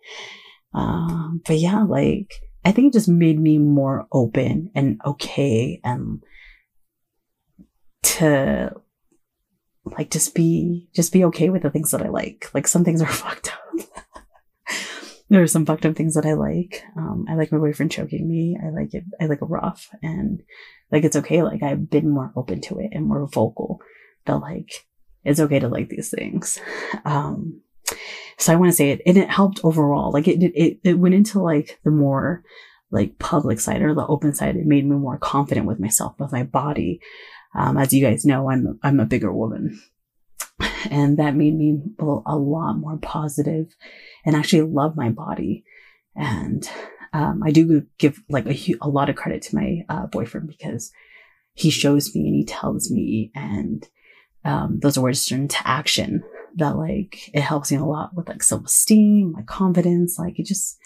Um, 0.75 1.43
but 1.47 1.57
yeah, 1.57 1.83
like 1.83 2.33
I 2.65 2.73
think 2.73 2.89
it 2.89 2.93
just 2.93 3.09
made 3.09 3.39
me 3.39 3.59
more 3.59 4.07
open 4.13 4.71
and 4.75 5.01
okay 5.05 5.81
and 5.85 6.23
to 8.03 8.75
like 9.85 10.11
just 10.11 10.35
be 10.35 10.89
just 10.95 11.13
be 11.13 11.25
okay 11.25 11.51
with 11.51 11.63
the 11.63 11.71
things 11.71 11.91
that 11.91 12.03
I 12.03 12.09
like. 12.09 12.51
Like 12.55 12.67
some 12.67 12.85
things 12.85 13.03
are 13.03 13.07
fucked 13.13 13.53
up. 13.53 13.89
there 15.29 15.43
are 15.43 15.49
some 15.49 15.67
fucked 15.67 15.87
up 15.87 15.97
things 15.97 16.15
that 16.15 16.27
I 16.27 16.35
like. 16.35 16.85
Um, 16.97 17.27
I 17.29 17.35
like 17.35 17.53
my 17.53 17.59
boyfriend 17.59 17.93
choking 17.93 18.29
me. 18.29 18.57
I 18.63 18.71
like 18.71 18.95
it. 18.95 19.05
I 19.21 19.27
like 19.27 19.43
it 19.43 19.47
rough 19.47 19.91
and 20.03 20.43
like 20.91 21.05
it's 21.05 21.17
okay. 21.17 21.43
Like 21.43 21.63
I've 21.63 21.91
been 21.91 22.09
more 22.09 22.33
open 22.37 22.61
to 22.63 22.79
it 22.79 22.91
and 22.93 23.07
more 23.07 23.27
vocal 23.27 23.81
that 24.27 24.37
like 24.37 24.87
it's 25.25 25.41
okay 25.41 25.59
to 25.59 25.69
like 25.69 25.89
these 25.89 26.11
things. 26.11 26.61
Um, 27.05 27.61
so 28.39 28.53
I 28.53 28.57
want 28.57 28.71
to 28.71 28.77
say 28.77 28.91
it, 28.91 29.03
and 29.07 29.17
it 29.17 29.31
helped 29.31 29.61
overall. 29.63 30.11
Like 30.13 30.27
it, 30.27 30.43
it, 30.43 30.81
it 30.83 30.99
went 30.99 31.15
into 31.15 31.41
like 31.41 31.79
the 31.85 31.91
more 31.91 32.43
like 32.91 33.19
public 33.19 33.61
side 33.61 33.83
or 33.83 33.95
the 33.95 34.07
open 34.07 34.35
side. 34.35 34.57
It 34.57 34.67
made 34.67 34.85
me 34.85 34.97
more 34.97 35.19
confident 35.19 35.67
with 35.67 35.81
myself, 35.81 36.15
with 36.19 36.33
my 36.33 36.43
body. 36.43 37.01
Um, 37.55 37.77
as 37.77 37.93
you 37.93 38.05
guys 38.05 38.25
know, 38.25 38.51
I'm, 38.51 38.79
I'm 38.83 39.01
a 39.01 39.07
bigger 39.07 39.33
woman 39.33 39.81
and 40.91 41.19
that 41.19 41.35
made 41.35 41.57
me 41.57 41.79
a 41.99 42.37
lot 42.37 42.75
more 42.75 42.99
positive 42.99 43.75
and 44.25 44.37
actually 44.37 44.63
love 44.63 44.97
my 44.97 45.11
body. 45.11 45.65
And, 46.15 46.69
um, 47.13 47.43
I 47.45 47.51
do 47.51 47.87
give 47.99 48.21
like 48.29 48.47
a, 48.47 48.75
a 48.81 48.89
lot 48.89 49.11
of 49.11 49.17
credit 49.17 49.43
to 49.43 49.57
my 49.57 49.83
uh, 49.89 50.07
boyfriend 50.07 50.49
because 50.49 50.93
he 51.55 51.71
shows 51.71 52.15
me 52.15 52.27
and 52.27 52.35
he 52.35 52.45
tells 52.45 52.91
me 52.91 53.31
and 53.35 53.87
um, 54.45 54.79
those 54.81 54.99
words 54.99 55.25
turn 55.25 55.43
into 55.43 55.57
action 55.67 56.23
that 56.57 56.77
like 56.77 57.31
it 57.33 57.41
helps 57.41 57.73
me 57.73 57.79
a 57.79 57.85
lot 57.85 58.15
with 58.15 58.29
like 58.29 58.43
self-esteem 58.43 59.33
my 59.33 59.43
confidence 59.43 60.19
like 60.19 60.39
it 60.39 60.45
just 60.45 60.79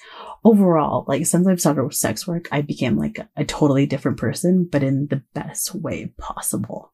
overall 0.44 1.04
like 1.08 1.26
since 1.26 1.46
i've 1.46 1.60
started 1.60 1.82
with 1.82 1.94
sex 1.94 2.26
work 2.26 2.48
i 2.52 2.60
became 2.60 2.96
like 2.96 3.18
a, 3.36 3.44
totally 3.44 3.86
different 3.86 4.18
person 4.18 4.68
but 4.70 4.82
in 4.82 5.06
the 5.08 5.22
best 5.34 5.74
way 5.74 6.12
possible. 6.18 6.92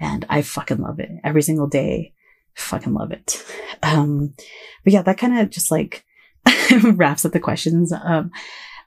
And 0.00 0.26
i 0.28 0.42
fucking 0.42 0.78
love 0.78 0.98
it. 1.00 1.10
Every 1.22 1.42
single 1.42 1.68
day 1.68 2.14
fucking 2.54 2.94
love 2.94 3.12
it. 3.12 3.44
Um 3.82 4.34
but 4.82 4.92
yeah 4.92 5.02
that 5.02 5.18
kind 5.18 5.38
of 5.38 5.50
just 5.50 5.70
like 5.70 6.04
wraps 6.82 7.24
up 7.24 7.32
the 7.32 7.40
questions. 7.40 7.92
Um 7.92 8.30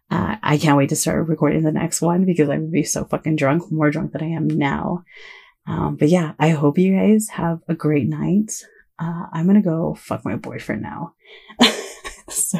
uh, 0.09 0.37
I 0.41 0.57
can't 0.57 0.77
wait 0.77 0.89
to 0.89 0.95
start 0.95 1.27
recording 1.27 1.63
the 1.63 1.71
next 1.71 2.01
one 2.01 2.25
because 2.25 2.49
I'm 2.49 2.61
gonna 2.61 2.71
be 2.71 2.83
so 2.83 3.03
fucking 3.05 3.35
drunk, 3.35 3.71
more 3.71 3.91
drunk 3.91 4.13
than 4.13 4.23
I 4.23 4.27
am 4.27 4.47
now. 4.47 5.03
Um, 5.67 5.97
but 5.97 6.09
yeah, 6.09 6.33
I 6.39 6.49
hope 6.49 6.77
you 6.77 6.95
guys 6.95 7.29
have 7.29 7.59
a 7.67 7.75
great 7.75 8.07
night. 8.07 8.65
Uh, 8.97 9.27
I'm 9.31 9.45
gonna 9.45 9.61
go 9.61 9.95
fuck 9.95 10.23
my 10.25 10.35
boyfriend 10.35 10.81
now. 10.81 11.13
so 12.29 12.59